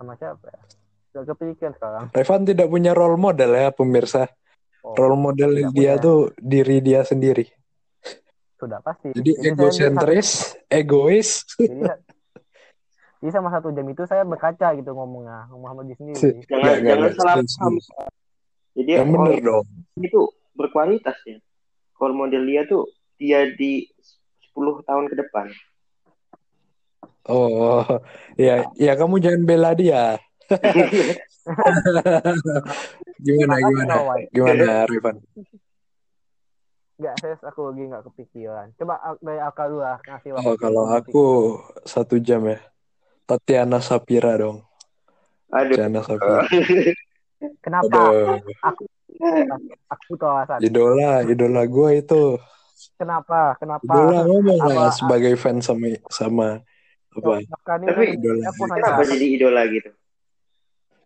Sama 0.00 0.16
siapa 0.16 0.48
ya 0.48 0.60
gak 1.12 1.24
kepikiran 1.36 1.72
sekarang 1.76 2.04
Revan 2.10 2.42
tidak 2.48 2.66
punya 2.66 2.96
role 2.96 3.20
model 3.20 3.50
ya 3.52 3.68
pemirsa. 3.68 4.24
oh, 4.80 4.96
Role 4.96 5.18
model 5.18 5.50
dia 5.76 5.98
punya. 5.98 6.02
tuh 6.02 6.18
diri 6.40 6.80
dia 6.80 7.04
sendiri. 7.04 7.44
sudah 8.56 8.80
pasti 8.80 9.12
Jadi 9.12 9.32
egosentris, 9.42 10.56
egois. 10.68 11.44
jadi, 11.60 11.92
jadi 13.20 13.30
sama 13.32 13.48
satu 13.52 13.72
jam 13.72 13.84
itu 13.88 14.04
saya 14.04 14.24
berkaca 14.24 14.72
gitu 14.72 14.92
ngomongnya 14.92 15.48
ngomong 15.52 15.68
sama 15.68 15.82
diri 15.84 15.96
sendiri 15.96 16.40
Jangan 16.48 16.76
jangan 16.80 17.10
salah 17.12 17.36
paham. 17.40 17.74
Jadi 18.70 18.90
Yang 18.96 19.08
bener 19.12 19.36
dong. 19.42 19.66
itu 19.98 20.20
berkualitas 20.54 21.16
ya. 21.26 21.36
Role 21.98 22.16
model 22.16 22.42
dia 22.46 22.62
tuh 22.64 22.88
dia 23.18 23.50
di 23.50 23.84
10 24.56 24.88
tahun 24.88 25.04
ke 25.10 25.14
depan. 25.20 25.50
Oh, 27.28 27.84
ya, 28.40 28.64
ya 28.80 28.92
kamu 28.96 29.20
jangan 29.20 29.42
bela 29.44 29.76
dia. 29.76 30.16
gimana, 33.20 33.54
gimana, 33.60 33.94
gimana, 34.32 34.66
Revan? 34.88 35.16
Enggak, 37.00 37.14
saya 37.20 37.36
aku 37.44 37.72
lagi 37.72 37.82
nggak 37.88 38.04
kepikiran. 38.12 38.66
Coba 38.76 38.94
ak- 39.00 39.20
dari 39.24 39.40
akal 39.40 39.66
dulu 39.72 39.80
lah 39.84 39.98
ngasih 40.04 40.30
waktu. 40.36 40.48
Oh, 40.48 40.56
kalau 40.56 40.84
aku 40.88 41.24
satu 41.84 42.20
jam 42.20 42.44
ya. 42.44 42.60
Tatiana 43.24 43.80
Sapira 43.80 44.36
dong. 44.36 44.64
Aduh. 45.48 45.76
Tatiana 45.76 46.00
Sapira. 46.04 46.44
Kenapa 47.64 47.88
Aduh. 47.88 48.36
aku 49.88 50.12
tahu 50.16 50.32
alasan 50.40 50.60
Idola, 50.60 51.24
idola 51.24 51.62
gue 51.64 51.90
itu. 52.04 52.24
kenapa 52.96 53.56
kenapa 53.60 53.84
Idola 53.84 54.24
ngomong 54.24 54.60
Apa- 54.60 54.72
lah 54.72 54.88
sebagai 54.92 55.36
fans 55.36 55.68
sama 55.68 55.88
sama 56.08 56.48
apa? 57.10 57.42
Bahkan 57.42 57.78
ini 57.86 58.16
Tapi 58.42 58.54
Kenapa 58.70 59.02
jadi 59.02 59.26
idola 59.26 59.62
gitu? 59.66 59.90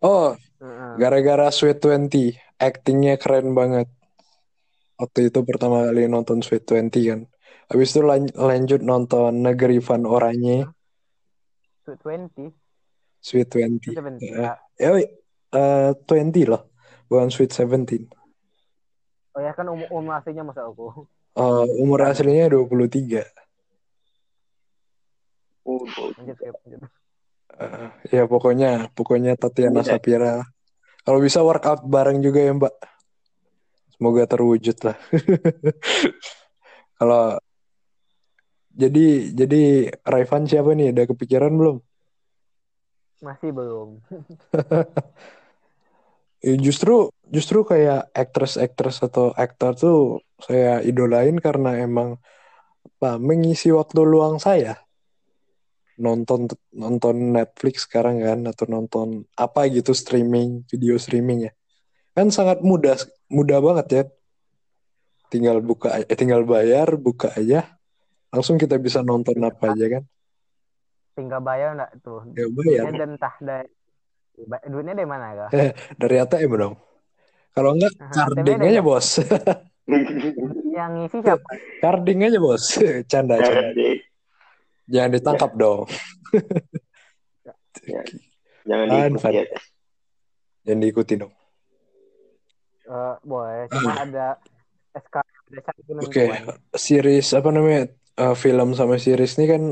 Oh, 0.05 0.37
Heeh. 0.61 0.93
gara-gara 1.01 1.49
Sweet 1.49 1.81
20, 1.81 2.37
actingnya 2.61 3.17
keren 3.17 3.57
banget. 3.57 3.89
Waktu 5.01 5.33
itu 5.33 5.41
pertama 5.49 5.89
kali 5.89 6.07
nonton 6.07 6.45
Sweet 6.45 6.69
20 6.69 7.03
kan. 7.09 7.21
Habis 7.73 7.97
itu 7.97 8.05
lan- 8.05 8.37
lanjut 8.37 8.85
nonton 8.85 9.41
Negeri 9.41 9.81
Van 9.81 10.05
Oranye, 10.05 10.69
Sweet 11.89 12.01
20 12.05 12.53
Sweet 13.25 13.49
20. 13.49 13.97
Sweet 13.97 13.97
20 13.97 14.21
Eh, 14.21 14.33
ya. 14.37 14.53
Ya, 14.77 14.91
eh, 15.57 15.91
20 16.05 16.45
loh, 16.45 16.69
bukan 17.09 17.33
Sweet 17.33 17.57
17. 17.57 18.13
oh 19.35 19.41
ya 19.41 19.57
kan 19.57 19.67
umur, 19.67 19.89
umur 19.91 20.21
aslinya 20.21 20.45
masa 20.45 20.69
aku 20.69 21.09
Eh, 21.35 21.67
umur 21.83 22.05
aslinya 22.07 22.47
23. 22.47 23.25
Uh, 25.65 25.85
lanjut 26.17 26.37
lanjut 26.41 26.81
Eh, 27.55 28.19
ya 28.19 28.27
pokoknya, 28.27 28.91
pokoknya 28.99 29.39
Tatiana 29.39 29.79
Udah. 29.79 29.87
Sapira. 29.87 30.35
Kalau 31.07 31.21
bisa 31.23 31.39
workout 31.45 31.87
bareng 31.87 32.19
juga 32.19 32.43
ya 32.43 32.51
Mbak. 32.51 32.75
Semoga 33.95 34.27
terwujud 34.27 34.75
lah. 34.83 34.99
Kalau 36.99 37.39
jadi 38.75 39.31
jadi 39.31 39.63
Raivan 40.03 40.51
siapa 40.51 40.75
nih? 40.75 40.91
Ada 40.91 41.07
kepikiran 41.07 41.55
belum? 41.55 41.79
masih 43.25 43.57
belum 43.57 43.89
Ya, 46.45 46.61
justru 46.61 47.09
justru 47.33 47.65
kayak 47.65 48.13
actress-actress 48.13 49.01
atau 49.01 49.33
aktor 49.33 49.73
tuh 49.81 50.21
saya 50.45 50.85
idolain 50.85 51.41
karena 51.41 51.81
emang 51.81 52.21
apa 53.01 53.17
mengisi 53.17 53.73
waktu 53.73 54.05
luang 54.05 54.37
saya 54.37 54.84
nonton 55.99 56.51
nonton 56.75 57.15
Netflix 57.35 57.87
sekarang 57.87 58.19
kan 58.23 58.41
atau 58.51 58.67
nonton 58.67 59.23
apa 59.39 59.71
gitu 59.71 59.95
streaming 59.95 60.67
video 60.67 60.99
streaming 60.99 61.51
ya. 61.51 61.53
Kan 62.15 62.31
sangat 62.31 62.63
mudah 62.63 62.99
mudah 63.31 63.59
banget 63.63 63.87
ya. 63.91 64.03
Tinggal 65.31 65.59
buka 65.63 66.03
eh, 66.03 66.07
tinggal 66.19 66.47
bayar 66.47 66.95
buka 66.99 67.35
aja. 67.35 67.79
Langsung 68.31 68.59
kita 68.59 68.79
bisa 68.79 69.03
nonton 69.03 69.39
apa 69.43 69.75
aja 69.75 69.99
kan. 69.99 70.03
Tinggal 71.15 71.41
bayar 71.43 71.79
enggak 71.79 71.91
tuh? 72.03 72.23
Ya 72.35 72.47
bayar. 72.51 72.83
Duitnya 72.91 73.01
dan 73.07 73.11
entah 73.15 73.35
dari 73.39 73.67
duitnya 74.67 74.95
dari 74.99 75.09
mana 75.09 75.27
kah 75.47 75.51
dari 75.95 76.15
ATM 76.19 76.53
dong. 76.59 76.75
Kalau 77.55 77.71
enggak 77.79 77.95
carding 78.11 78.59
aja 78.63 78.83
bos. 78.83 79.09
Yang 80.75 80.91
ngisi 80.99 81.19
siapa? 81.23 81.49
Carding 81.79 82.19
aja 82.27 82.39
bos. 82.43 82.65
Canda 83.11 83.39
canda 83.39 83.71
jangan 84.89 85.11
ditangkap 85.17 85.51
dong 85.57 85.87
jangan 88.65 88.87
Fun, 88.89 89.13
diikuti 89.17 89.33
ya. 89.33 89.45
jangan 90.65 90.81
diikuti 90.81 91.15
dong 91.21 91.35
Eh, 92.85 93.15
boleh 93.25 93.65
cuma 93.73 93.97
ada 93.97 94.37
SK 94.93 95.17
Oke, 96.05 96.27
penentuan 96.29 96.61
series 96.75 97.33
apa 97.33 97.49
namanya 97.49 97.89
eh, 98.21 98.37
film 98.37 98.77
sama 98.77 99.01
series 99.01 99.41
ini 99.41 99.47
kan 99.49 99.63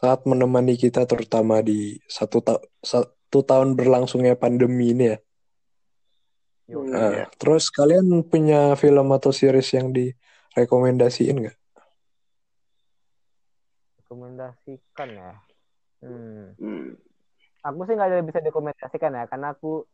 sangat 0.00 0.20
menemani 0.24 0.80
kita 0.80 1.04
terutama 1.04 1.60
di 1.60 2.00
satu 2.08 2.40
ta- 2.40 2.64
satu 2.80 3.44
tahun 3.44 3.76
berlangsungnya 3.76 4.40
pandemi 4.40 4.96
ini 4.96 5.04
ya. 5.12 5.18
Ya. 6.70 7.26
terus 7.34 7.66
kalian 7.68 8.22
punya 8.30 8.78
film 8.78 9.10
atau 9.10 9.34
series 9.34 9.74
yang 9.74 9.90
direkomendasiin 9.90 11.34
nggak? 11.34 11.56
Rekomendasikan 14.10 15.08
ya 15.14 15.32
hmm. 16.02 16.58
Hmm. 16.58 16.98
aku 17.62 17.86
sih 17.86 17.94
nggak 17.94 18.08
ada 18.10 18.16
yang 18.18 18.26
bisa 18.26 18.42
direkomendasikan 18.42 19.14
ya 19.14 19.24
karena 19.30 19.54
aku 19.54 19.86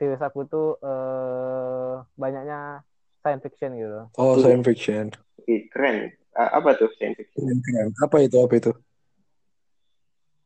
series 0.00 0.24
aku 0.24 0.48
tuh 0.48 0.80
eh 0.80 1.94
banyaknya 2.16 2.80
science 3.20 3.44
fiction 3.44 3.76
gitu 3.76 4.08
Oh, 4.16 4.40
science 4.40 4.64
fiction. 4.64 5.12
Keren. 5.44 6.08
Apa 6.32 6.72
tuh 6.80 6.88
science 6.96 7.20
fiction? 7.20 7.60
Keren. 7.60 7.92
Apa 8.00 8.16
itu? 8.24 8.40
Apa 8.40 8.54
itu? 8.56 8.72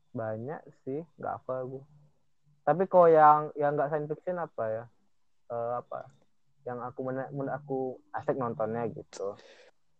banyak 0.09 0.57
sih 0.83 1.05
nggak 1.21 1.33
apa 1.37 1.53
aku 1.63 1.79
tapi 2.65 2.83
kalau 2.89 3.07
yang 3.07 3.53
yang 3.53 3.77
nggak 3.77 3.93
science 3.93 4.09
fiction 4.11 4.37
apa 4.43 4.63
ya 4.67 4.85
Eh, 5.49 5.73
apa 5.81 6.05
yang 6.61 6.77
aku 6.85 6.99
men- 7.09 7.49
aku 7.49 7.97
asik 8.13 8.37
nontonnya 8.37 8.85
gitu 8.89 9.33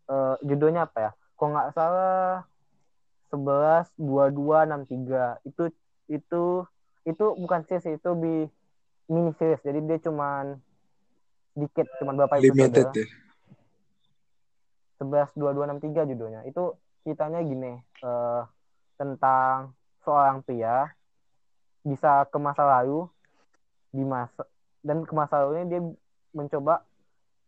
Eh, 0.09 0.35
judulnya 0.45 0.89
apa 0.89 0.97
ya 0.99 1.11
kalau 1.37 1.49
nggak 1.53 1.69
salah 1.77 2.43
11 3.31 3.93
22 3.97 5.45
63 5.45 5.49
itu 5.49 5.63
itu 6.09 6.43
itu 7.05 7.25
bukan 7.37 7.61
series 7.69 7.97
itu 7.97 8.09
bi 8.17 8.49
mini 9.09 9.31
series 9.37 9.61
jadi 9.61 9.79
dia 9.85 9.97
cuman 10.01 10.57
sedikit 11.53 11.85
cuman 11.99 12.13
berapa 12.15 12.35
Limited 12.39 12.93
episode 12.93 12.95
ya. 12.95 13.07
11 14.99 15.35
22 15.35 15.79
63 15.79 16.11
judulnya. 16.11 16.41
Itu 16.43 16.75
ceritanya 17.07 17.39
gini, 17.41 17.79
eh, 17.79 18.41
tentang 18.99 19.71
seorang 20.03 20.43
pria 20.43 20.91
bisa 21.87 22.27
ke 22.27 22.37
masa 22.37 22.67
lalu 22.67 23.07
di 23.95 24.03
masa 24.03 24.43
dan 24.83 25.07
ke 25.07 25.13
masa 25.15 25.41
lalunya 25.41 25.65
dia 25.67 25.81
mencoba 26.35 26.83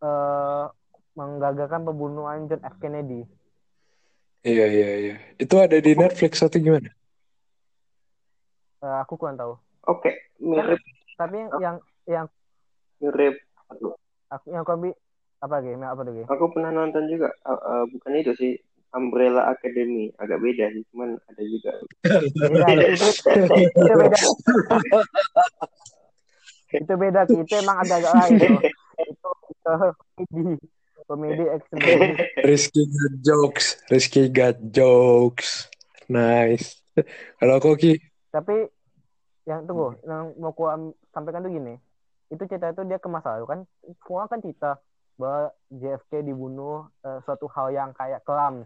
eh, 0.02 0.66
menggagalkan 1.14 1.84
pembunuhan 1.84 2.48
John 2.48 2.64
F 2.64 2.80
Kennedy. 2.80 3.28
Iya, 4.42 4.66
iya, 4.74 4.90
iya. 4.98 5.16
Itu 5.38 5.62
ada 5.62 5.78
di 5.78 5.94
Netflix 5.94 6.42
atau 6.42 6.58
gimana? 6.58 6.90
Eh, 8.82 8.98
aku 9.06 9.14
kurang 9.14 9.38
tahu. 9.38 9.54
Oke, 9.86 10.10
mirip 10.42 10.82
Tapi 11.14 11.38
yang 11.38 11.50
yang 11.62 11.76
yang 12.10 12.26
mirip. 12.98 13.38
aku 14.34 14.46
yang 14.50 14.66
aku 14.66 14.72
ambil 14.74 14.94
apa 15.46 15.54
lagi? 15.62 15.70
Yang 15.78 15.92
Apa 15.94 16.02
lagi? 16.10 16.22
Aku 16.26 16.46
pernah 16.50 16.72
nonton 16.74 17.06
juga. 17.06 17.30
Ah, 17.46 17.54
ah, 17.62 17.84
bukan 17.86 18.18
itu 18.18 18.34
sih. 18.38 18.54
Umbrella 18.92 19.48
Academy 19.48 20.12
agak 20.20 20.44
beda 20.44 20.68
sih, 20.76 20.84
cuman 20.92 21.16
ada 21.16 21.44
juga. 21.48 21.72
Beda, 22.44 22.68
itu, 22.92 23.08
itu 23.88 23.94
beda. 23.96 24.20
itu 26.76 26.94
beda, 27.00 27.22
itu 27.32 27.54
emang 27.56 27.78
agak-agak 27.88 28.14
lain. 28.20 28.32
Itu 28.36 28.48
eh, 29.72 29.92
komedi, 31.12 31.44
action 31.52 31.78
movie. 31.84 32.16
Rizky 32.48 32.88
got 32.88 33.14
jokes. 33.20 33.66
Rizky 33.92 34.24
got 34.32 34.56
jokes. 34.72 35.68
Nice. 36.08 36.80
Kalau 37.40 37.60
Koki, 37.60 38.00
tapi 38.32 38.72
yang 39.44 39.68
tunggu 39.68 39.98
yang 40.08 40.32
mau 40.40 40.56
ku 40.56 40.70
am- 40.72 40.96
sampaikan 41.12 41.44
tuh 41.44 41.52
gini 41.52 41.76
itu 42.32 42.44
cerita 42.48 42.72
itu 42.72 42.88
dia 42.88 43.02
ke 43.02 43.12
masa 43.12 43.36
lalu 43.36 43.46
kan 43.50 43.60
semua 44.00 44.30
kan 44.32 44.40
cerita 44.40 44.80
bahwa 45.20 45.52
JFK 45.68 46.24
dibunuh 46.24 46.88
eh, 47.04 47.20
suatu 47.28 47.50
hal 47.52 47.74
yang 47.76 47.90
kayak 47.92 48.24
kelam 48.24 48.64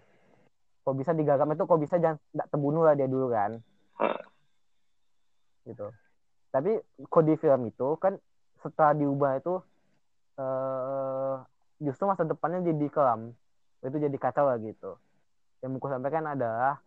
kok 0.85 0.95
bisa 0.99 1.17
digagalkan 1.17 1.57
itu 1.57 1.65
kok 1.65 1.81
bisa 1.81 1.95
jangan 1.97 2.17
tidak 2.29 2.47
terbunuh 2.53 2.83
lah 2.85 2.93
dia 2.93 3.09
dulu 3.09 3.33
kan 3.33 3.57
Hah. 3.97 4.21
gitu 5.65 5.89
tapi 6.53 6.77
kok 7.09 7.25
di 7.25 7.35
film 7.41 7.61
itu 7.65 7.89
kan 7.97 8.13
setelah 8.61 8.93
diubah 8.93 9.31
itu 9.41 9.55
eh 10.35 11.35
justru 11.79 12.07
masa 12.07 12.23
depannya 12.23 12.63
jadi 12.63 12.87
kelam 12.87 13.35
itu 13.83 13.97
jadi 13.99 14.17
kacau 14.17 14.47
lah 14.47 14.57
gitu 14.59 14.97
yang 15.65 15.75
mau 15.75 15.81
ku 15.81 15.89
sampaikan 15.89 16.25
adalah 16.29 16.77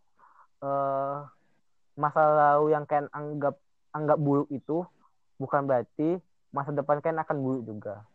eh 0.62 1.18
masa 1.98 2.22
lalu 2.22 2.78
yang 2.78 2.86
kalian 2.86 3.10
anggap 3.10 3.58
anggap 3.90 4.18
buruk 4.22 4.46
itu 4.54 4.86
bukan 5.34 5.66
berarti 5.66 6.22
masa 6.54 6.70
depan 6.70 7.02
kalian 7.02 7.20
akan 7.26 7.36
buruk 7.42 7.62
juga. 7.66 8.06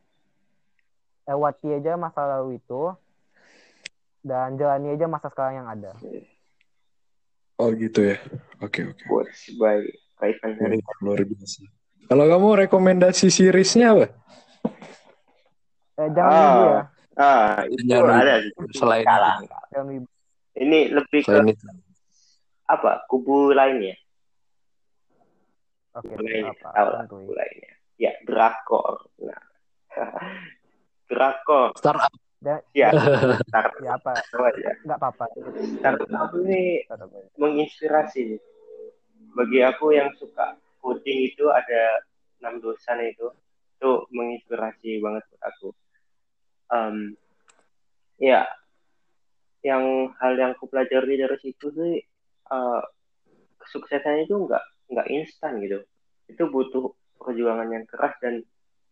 Lewati 1.27 1.67
aja 1.71 1.99
masa 1.99 2.23
lalu 2.23 2.59
itu 2.59 2.95
dan 4.23 4.55
jalani 4.55 4.95
aja 4.95 5.05
masa 5.07 5.27
sekarang 5.27 5.63
yang 5.63 5.67
ada. 5.67 5.91
oh 7.59 7.69
gitu 7.75 8.15
ya. 8.15 8.17
Oke, 8.63 8.87
oke. 8.87 9.03
Quotes 9.07 9.51
by 9.59 9.83
Raifan 10.19 10.55
Hari. 10.59 10.79
Wah, 10.79 10.95
luar 11.03 11.21
biasa. 11.27 11.63
Kalau 12.07 12.25
kamu 12.27 12.67
rekomendasi 12.67 13.31
seriesnya 13.31 13.95
apa? 13.95 14.07
Eh, 15.93 16.09
jangan 16.09 16.31
Ah. 16.31 16.41
wibu 16.49 16.63
ya, 16.65 16.81
Ah, 17.13 17.61
itu 17.69 17.81
Jangan 17.85 18.15
ada. 18.17 18.33
Selain 18.73 19.05
Kalah. 19.05 19.37
jangan 19.69 19.85
wibu. 19.87 20.07
Ini 20.53 20.79
lebih 20.89 21.21
ke 21.21 21.29
Selain 21.29 21.45
itu. 21.47 21.65
apa? 22.65 23.05
Kubu 23.05 23.53
lainnya. 23.53 23.93
Oke, 25.93 26.09
Kubu 26.09 26.25
lainnya. 26.25 26.49
apa? 26.51 26.69
Tahu 26.73 26.87
lah 26.89 27.03
kubu 27.05 27.31
lainnya. 27.31 27.71
Ya, 27.95 28.11
drakor. 28.25 29.05
Nah. 29.19 29.41
drakor. 31.07 31.77
Startup. 31.77 32.09
Ya, 32.43 32.59
Ya 33.85 33.93
apa? 33.93 34.11
tahu 34.27 34.43
aja. 34.43 34.73
Nggak 34.83 34.97
apa-apa. 34.97 35.25
Startup 35.79 36.09
ini 36.41 36.81
menginspirasi. 37.37 38.35
Bagi 39.31 39.59
aku 39.61 39.93
yang 39.93 40.09
suka 40.17 40.57
coding 40.77 41.29
itu 41.29 41.45
ada 41.47 42.01
enam 42.41 42.57
dosan 42.59 42.99
itu. 43.01 43.29
itu 43.75 44.07
menginspirasi 44.09 45.03
banget 45.03 45.27
buat 45.27 45.43
aku 45.43 45.67
um, 46.73 47.13
ya 48.17 48.49
yang 49.63 50.11
hal 50.19 50.33
yang 50.35 50.51
aku 50.57 50.67
pelajari 50.67 51.15
dari 51.15 51.37
situ 51.39 51.71
sih 51.71 51.93
uh, 52.51 52.83
kesuksesan 53.63 54.27
itu 54.27 54.35
nggak 54.35 54.63
nggak 54.91 55.07
instan 55.13 55.61
gitu. 55.63 55.79
Itu 56.27 56.51
butuh 56.51 56.91
perjuangan 57.21 57.71
yang 57.71 57.85
keras 57.87 58.17
dan 58.19 58.43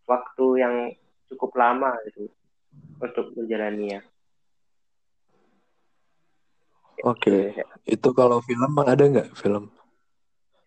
waktu 0.08 0.46
yang 0.62 0.76
cukup 1.28 1.52
lama 1.60 1.92
gitu 2.08 2.32
untuk 3.02 3.36
menjalaninya. 3.36 4.00
Oke, 7.02 7.58
itu 7.90 8.10
kalau 8.14 8.40
film 8.46 8.78
ada 8.78 9.02
nggak 9.02 9.34
film? 9.34 9.74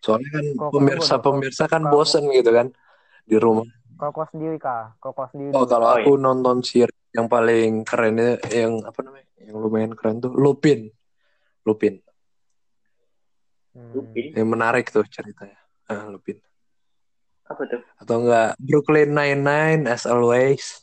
Soalnya 0.03 0.29
kan 0.35 0.45
Kok- 0.53 0.71
pemirsa 0.75 1.15
kok- 1.17 1.23
pemirsa 1.25 1.63
kan 1.65 1.81
bosen 1.87 2.27
gitu 2.29 2.51
kan 2.53 2.69
di 3.25 3.39
rumah. 3.41 3.65
Kalau 3.95 4.11
kau 4.11 4.27
sendiri 4.27 4.59
kak, 4.59 4.99
kalau 4.99 5.13
kau 5.15 5.27
sendiri. 5.31 5.55
Oh 5.55 5.63
kalau 5.65 5.87
Oh, 5.89 5.95
aku 5.95 6.11
nonton 6.19 6.59
series 6.61 6.94
yang 7.15 7.25
paling 7.25 7.81
kerennya 7.81 8.35
yang 8.51 8.83
apa 8.83 8.99
namanya? 8.99 9.23
Yang 9.39 9.55
lumayan 9.55 9.91
keren 9.95 10.19
tuh 10.19 10.35
Lupin. 10.35 10.91
Lupin. 11.63 12.03
Hmm. 13.71 13.91
Lupin 13.91 14.35
Yang 14.35 14.47
menarik 14.47 14.85
tuh 14.91 15.07
ceritanya. 15.07 15.55
Ah, 15.87 16.05
Lupin. 16.07 16.37
apa 17.45 17.61
tuh 17.69 17.77
Atau 18.01 18.25
enggak 18.25 18.57
Brooklyn 18.57 19.13
Nine-Nine 19.13 19.85
as 19.85 20.03
always. 20.03 20.81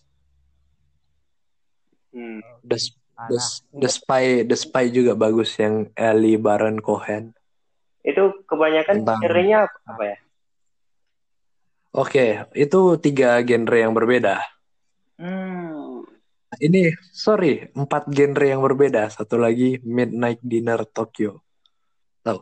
hmm. 2.15 2.39
The, 2.63 2.79
the, 3.29 3.39
the 3.77 3.91
Spy 3.91 4.25
The 4.47 4.55
Spy 4.55 4.95
juga 4.95 5.13
bagus 5.13 5.59
yang 5.59 5.91
Ellie 5.99 6.39
Baron 6.39 6.79
Cohen. 6.79 7.35
itu 8.03 8.19
kebanyakan 8.47 9.07
Tentang- 9.07 9.23
apa, 9.23 9.71
apa 9.87 10.03
ya 10.07 10.19
Oke, 11.93 12.41
itu 12.57 12.81
tiga 12.99 13.37
genre 13.45 13.77
yang 13.77 13.93
berbeda. 13.93 14.43
hmm. 15.21 15.62
Ini 16.63 16.95
sorry, 17.11 17.75
empat 17.75 18.07
genre 18.15 18.47
yang 18.47 18.63
berbeda. 18.63 19.11
Satu 19.11 19.35
lagi 19.35 19.83
Midnight 19.83 20.39
Dinner 20.47 20.87
Tokyo. 20.87 21.43
Tahu? 22.23 22.39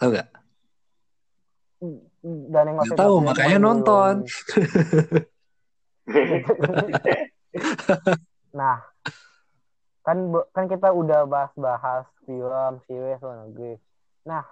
Tahu 0.00 0.08
nggak? 0.08 0.28
dan 2.24 2.72
yang 2.72 2.80
tahu, 2.96 3.20
makanya 3.22 3.58
nonton. 3.60 4.14
nah, 8.56 8.80
kan 10.02 10.16
kan 10.56 10.64
kita 10.66 10.90
udah 10.90 11.28
bahas-bahas 11.28 12.08
film, 12.24 12.80
series, 12.88 13.20
luar 13.22 13.46
negeri. 13.46 13.78
Nah, 14.24 14.42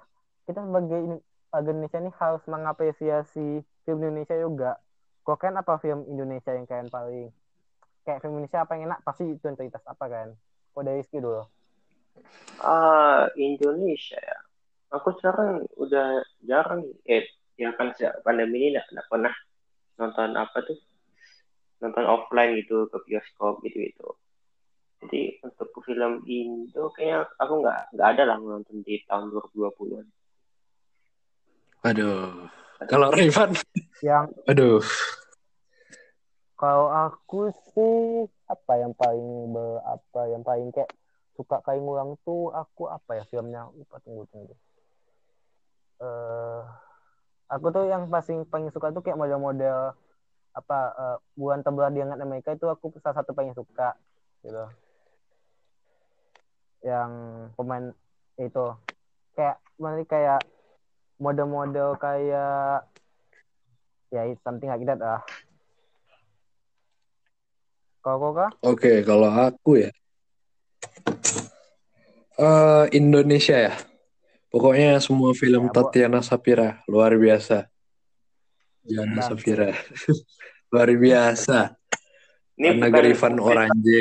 kita 0.45 0.61
sebagai 0.63 1.19
Indonesia 1.55 1.99
ini 1.99 2.13
harus 2.21 2.43
mengapresiasi 2.47 3.65
film 3.89 3.99
Indonesia 4.05 4.37
juga. 4.39 4.79
Kok 5.25 5.39
kan 5.41 5.57
apa 5.57 5.81
film 5.81 6.05
Indonesia 6.05 6.53
yang 6.53 6.69
kalian 6.69 6.93
paling 6.93 7.33
kayak 8.05 8.21
film 8.23 8.39
Indonesia 8.39 8.63
apa 8.63 8.73
yang 8.77 8.93
enak 8.93 9.01
pasti 9.03 9.25
itu 9.27 9.43
yang 9.43 9.57
prioritas 9.57 9.85
apa 9.89 10.05
kan? 10.07 10.29
Kok 10.77 10.83
dari 10.85 11.01
Rizky 11.01 11.19
dulu. 11.19 11.43
ah 12.63 13.27
Indonesia 13.35 14.15
ya 14.15 14.39
aku 14.95 15.19
sekarang 15.19 15.67
udah 15.75 16.23
jarang 16.47 16.87
eh 17.11 17.27
ya 17.59 17.75
kan 17.75 17.91
sejak 17.99 18.23
pandemi 18.23 18.71
ini 18.71 18.79
nggak 18.79 19.11
pernah 19.11 19.35
nonton 19.99 20.39
apa 20.39 20.63
tuh 20.63 20.79
nonton 21.83 22.07
offline 22.07 22.55
gitu 22.63 22.87
ke 22.87 22.99
bioskop 23.03 23.59
gitu 23.67 23.83
gitu 23.83 24.09
jadi 25.05 25.43
untuk 25.43 25.75
film 25.83 26.23
Indo 26.31 26.95
kayaknya 26.95 27.27
aku 27.43 27.67
nggak 27.67 27.99
nggak 27.99 28.09
ada 28.15 28.23
lah 28.31 28.37
nonton 28.39 28.87
di 28.87 29.03
tahun 29.11 29.35
2020 29.35 30.07
Aduh. 31.85 32.49
Kalau 32.89 33.13
Rifan, 33.13 33.53
Yang 34.01 34.33
aduh. 34.49 34.81
Kalau 36.55 36.87
aku 36.87 37.51
sih 37.75 38.31
apa 38.47 38.73
yang 38.79 38.95
paling 38.95 39.51
ber, 39.51 39.83
apa 39.83 40.21
yang 40.31 40.43
paling 40.47 40.71
kayak 40.71 40.91
suka 41.35 41.59
kayak 41.67 41.83
ngulang 41.83 42.15
tuh 42.23 42.55
aku 42.55 42.87
apa 42.87 43.19
ya 43.19 43.25
filmnya? 43.27 43.67
Lupa 43.75 43.99
tunggu 44.07 44.23
tunggu. 44.31 44.55
Eh 45.99 46.63
aku 47.51 47.67
tuh 47.75 47.91
yang 47.91 48.07
paling 48.07 48.47
paling 48.47 48.71
suka 48.71 48.95
tuh 48.95 49.03
kayak 49.03 49.19
model-model 49.19 49.99
apa 50.55 50.79
eh, 50.95 51.17
bulan 51.35 51.67
terbelah 51.67 51.91
di 51.91 51.99
hangat 51.99 52.23
Amerika 52.23 52.55
itu 52.55 52.71
aku 52.71 52.95
salah 53.03 53.19
satu 53.19 53.35
paling 53.35 53.51
suka 53.59 53.99
gitu. 54.47 54.65
Yang 56.87 57.11
pemain 57.59 57.85
itu. 58.39 58.67
Kayak 59.35 59.59
mana 59.75 60.07
kayak 60.07 60.41
model-model 61.19 61.99
kayak 61.99 62.87
ya 64.15 64.23
something 64.47 64.71
like 64.71 64.87
that 64.87 65.03
lah 65.03 65.19
kalau 68.05 68.21
kau 68.21 68.33
kah 68.37 68.51
Oke, 68.61 69.01
kalau 69.01 69.33
aku 69.33 69.81
ya. 69.81 69.91
eh 72.37 72.85
Indonesia 72.93 73.57
ya. 73.57 73.75
Pokoknya 74.53 75.01
semua 75.01 75.33
film 75.33 75.67
Ya. 75.67 75.73
Tatiana 75.73 76.21
Sapira 76.21 76.85
luar 76.85 77.17
biasa. 77.17 77.65
Diana 78.85 79.25
Bang. 79.25 79.25
Sapira. 79.25 79.73
luar 80.71 80.91
biasa. 80.93 81.73
ini 82.61 82.77
Karena 82.77 82.87
bukan 82.93 83.05
Rifan 83.09 83.37
Oranje. 83.41 83.99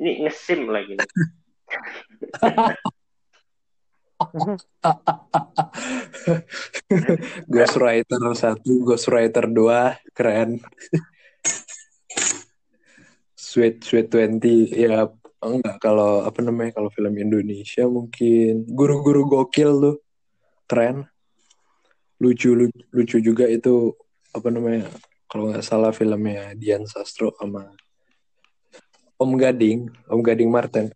ini 0.00 0.24
ngesim 0.24 0.64
lagi 0.72 0.96
nih. 0.96 1.08
Ghostwriter 7.46 8.22
satu, 8.34 8.82
Ghostwriter 8.82 9.46
dua, 9.46 9.94
keren. 10.16 10.58
Sweet 13.48 13.80
Sweet 13.80 14.12
20 14.12 14.68
ya 14.76 15.08
enggak 15.40 15.80
kalau 15.80 16.20
apa 16.28 16.44
namanya 16.44 16.76
kalau 16.76 16.92
film 16.92 17.16
Indonesia 17.16 17.88
mungkin 17.88 18.68
guru-guru 18.68 19.24
gokil 19.24 19.70
tuh 19.80 19.96
keren 20.68 21.08
lucu 22.20 22.52
lucu, 22.52 22.80
lucu 22.92 23.16
juga 23.24 23.48
itu 23.48 23.96
apa 24.36 24.52
namanya 24.52 24.92
kalau 25.30 25.48
nggak 25.48 25.64
salah 25.64 25.96
filmnya 25.96 26.52
Dian 26.60 26.84
Sastro 26.84 27.32
sama 27.40 27.72
Om 29.16 29.32
Gading 29.40 29.88
Om 30.12 30.20
Gading 30.20 30.50
Marten 30.52 30.92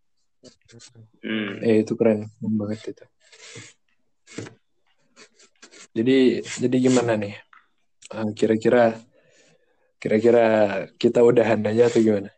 hmm. 1.25 1.65
Eh 1.65 1.87
itu 1.87 1.95
keren 1.95 2.29
banget 2.41 2.93
itu. 2.93 3.05
Jadi 5.93 6.19
jadi 6.41 6.77
gimana 6.83 7.15
nih? 7.21 7.35
Eh, 8.13 8.31
Kira-kira 8.35 8.97
kira-kira 10.03 10.45
kita 10.99 11.23
udahan 11.23 11.63
aja 11.63 11.87
atau 11.87 12.03
gimana? 12.03 12.33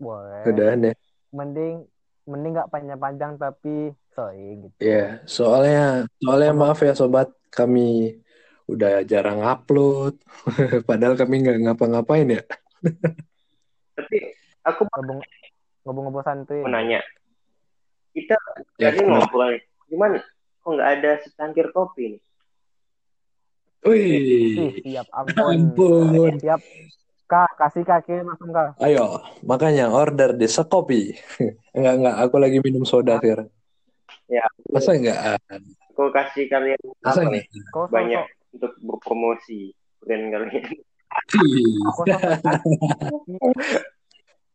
Boleh. 0.00 0.42
Udahan 0.48 0.88
ya. 0.88 0.94
Mending 1.30 1.84
mending 2.24 2.52
nggak 2.56 2.70
panjang-panjang 2.70 3.32
tapi 3.36 3.92
sorry 4.10 4.64
gitu. 4.64 4.76
Iya, 4.80 5.22
soalnya 5.24 5.84
soalnya 6.18 6.52
maaf 6.52 6.80
ya 6.80 6.92
sobat, 6.92 7.28
kami 7.48 8.18
udah 8.64 9.02
jarang 9.04 9.42
upload. 9.42 10.16
Padahal 10.88 11.14
kami 11.14 11.44
nggak 11.44 11.58
ngapa-ngapain 11.68 12.28
ya. 12.30 12.42
tapi 13.96 14.16
aku 14.64 14.88
Ngobong 14.88 15.20
ngobong-ngobong 15.84 16.24
santuy. 16.24 16.64
mau 16.64 16.72
nanya 16.72 17.00
kita 18.10 18.34
Ya, 18.76 18.90
tadi 18.90 19.04
kenapa? 19.04 19.28
ngobrol 19.28 19.52
cuman 19.86 20.10
kok 20.60 20.70
nggak 20.72 20.90
ada 20.98 21.10
secangkir 21.20 21.68
kopi 21.70 22.16
nih 22.16 22.22
Ih, 23.80 23.92
Wih, 24.60 24.76
siap 24.84 25.08
ampun. 25.08 25.72
ampun. 25.72 26.32
Siap. 26.36 26.60
Kak, 27.30 27.54
kasih 27.54 27.86
kaki 27.86 28.26
langsung 28.26 28.50
kak. 28.50 28.74
Ayo, 28.82 29.22
makanya 29.46 29.86
order 29.86 30.34
di 30.34 30.50
sekopi. 30.50 31.14
enggak 31.78 31.94
enggak, 32.02 32.16
aku 32.26 32.36
lagi 32.42 32.58
minum 32.58 32.82
soda 32.82 33.22
sekarang. 33.22 33.46
Ya. 34.26 34.42
Masa 34.66 34.98
enggak? 34.98 35.38
aku 35.94 36.10
kasih 36.10 36.50
kalian 36.50 36.80
Masa 36.98 37.22
apa 37.22 37.30
enggak? 37.30 37.34
nih 37.38 37.44
Kau 37.70 37.86
sok, 37.86 37.94
banyak 37.94 38.24
untuk 38.50 38.72
berpromosi 38.82 39.70
brand 40.02 40.26
kalian. 40.26 40.64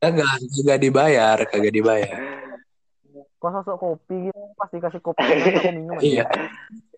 Enggak, 0.04 0.32
kagak 0.44 0.80
dibayar, 0.84 1.38
kagak 1.48 1.72
dibayar. 1.72 2.20
Kau 3.40 3.56
sosok 3.56 3.80
kopi 3.80 4.28
gitu 4.28 4.42
pasti 4.60 4.84
kasih 4.84 5.00
kopi 5.00 5.24
aku 5.24 5.72
minum 5.80 5.96
aja. 5.96 6.04
Iya. 6.04 6.26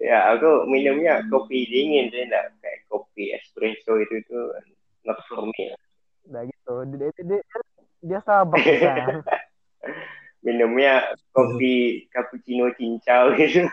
ya 0.01 0.19
aku 0.33 0.65
minumnya 0.65 1.21
kopi 1.29 1.69
dingin 1.69 2.09
enggak 2.09 2.49
kayak 2.65 2.81
kopi 2.89 3.29
espresso 3.37 3.93
itu 4.01 4.25
itu 4.25 4.39
not 5.07 5.19
for 5.31 5.47
me 5.47 5.71
Udah 6.27 6.43
gitu. 6.43 6.73
Dia, 6.91 7.07
dia, 7.15 7.23
dia, 7.23 7.41
dia 8.03 8.19
Starbucks 8.19 8.67
kan. 8.83 9.23
minumnya 10.43 11.15
kopi 11.31 12.07
cappuccino 12.11 12.67
cincau 12.75 13.31
gitu 13.39 13.63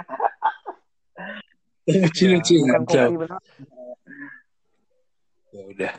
ngancam. 2.64 3.08
kopi 3.12 3.16
benar. 3.20 3.40
Ya 5.54 5.62
udah. 5.70 5.92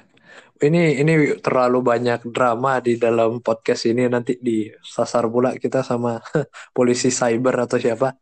Ini 0.56 1.04
ini 1.04 1.14
terlalu 1.44 1.80
banyak 1.84 2.28
drama 2.32 2.80
di 2.80 2.96
dalam 2.96 3.44
podcast 3.44 3.88
ini 3.88 4.08
nanti 4.08 4.40
disasar 4.40 5.28
pula 5.28 5.56
kita 5.56 5.84
sama 5.84 6.20
polisi 6.76 7.12
cyber 7.12 7.68
atau 7.68 7.78
siapa. 7.78 8.16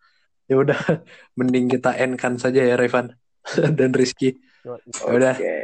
Ya 0.49 0.59
udah, 0.59 0.78
mending 1.39 1.72
kita 1.72 1.95
end 1.95 2.20
kan 2.20 2.36
saja 2.36 2.61
ya 2.61 2.76
Revan. 2.76 3.16
dan 3.78 3.91
Rizky. 3.91 4.39
Ya 4.64 5.11
udah. 5.11 5.36
Oke. 5.36 5.62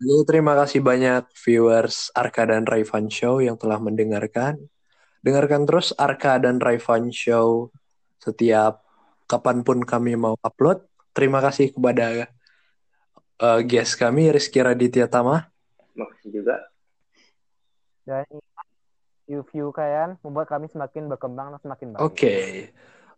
Jadi 0.00 0.24
terima 0.24 0.56
kasih 0.56 0.80
banyak 0.80 1.28
viewers 1.36 2.08
Arka 2.16 2.48
dan 2.48 2.64
Raivan 2.64 3.12
Show 3.12 3.44
yang 3.44 3.60
telah 3.60 3.76
mendengarkan. 3.76 4.56
Dengarkan 5.20 5.68
terus 5.68 5.92
Arka 6.00 6.40
dan 6.40 6.56
Raivan 6.56 7.12
Show 7.12 7.68
setiap 8.16 8.80
kapan 9.28 9.60
pun 9.60 9.84
kami 9.84 10.16
mau 10.16 10.40
upload. 10.40 10.80
Terima 11.12 11.44
kasih 11.44 11.76
kepada 11.76 12.32
uh, 13.44 13.60
guest 13.60 14.00
kami 14.00 14.32
Rizky 14.32 14.64
Raditya 14.64 15.04
Tama. 15.04 15.44
Makasih 15.92 16.32
juga. 16.32 16.56
dan 18.08 18.24
view-view 19.28 19.70
kalian 19.70 20.16
membuat 20.24 20.48
kami 20.48 20.66
semakin 20.72 21.06
berkembang 21.12 21.52
dan 21.54 21.60
semakin 21.60 21.86
baik. 21.94 22.00
Oke, 22.02 22.36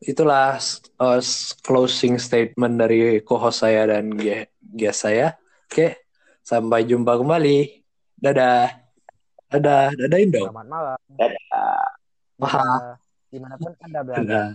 itulah 0.03 0.59
uh, 0.99 1.23
closing 1.63 2.19
statement 2.19 2.77
dari 2.77 3.23
co-host 3.23 3.63
saya 3.63 3.87
dan 3.87 4.13
guest 4.75 5.07
saya. 5.07 5.39
Oke, 5.71 6.02
sampai 6.43 6.85
jumpa 6.85 7.17
kembali. 7.17 7.83
Dadah. 8.19 8.71
Dadah, 9.51 9.95
dadahin 9.97 10.31
dong. 10.31 10.49
Selamat 10.51 10.69
malam. 10.69 10.99
Dadah. 11.19 11.87
Maha. 12.39 12.99
Di 13.33 13.39
mana 13.41 13.55
pun 13.57 13.73
Anda 13.81 14.01
berada. 14.05 14.21
Dadah. 14.23 14.49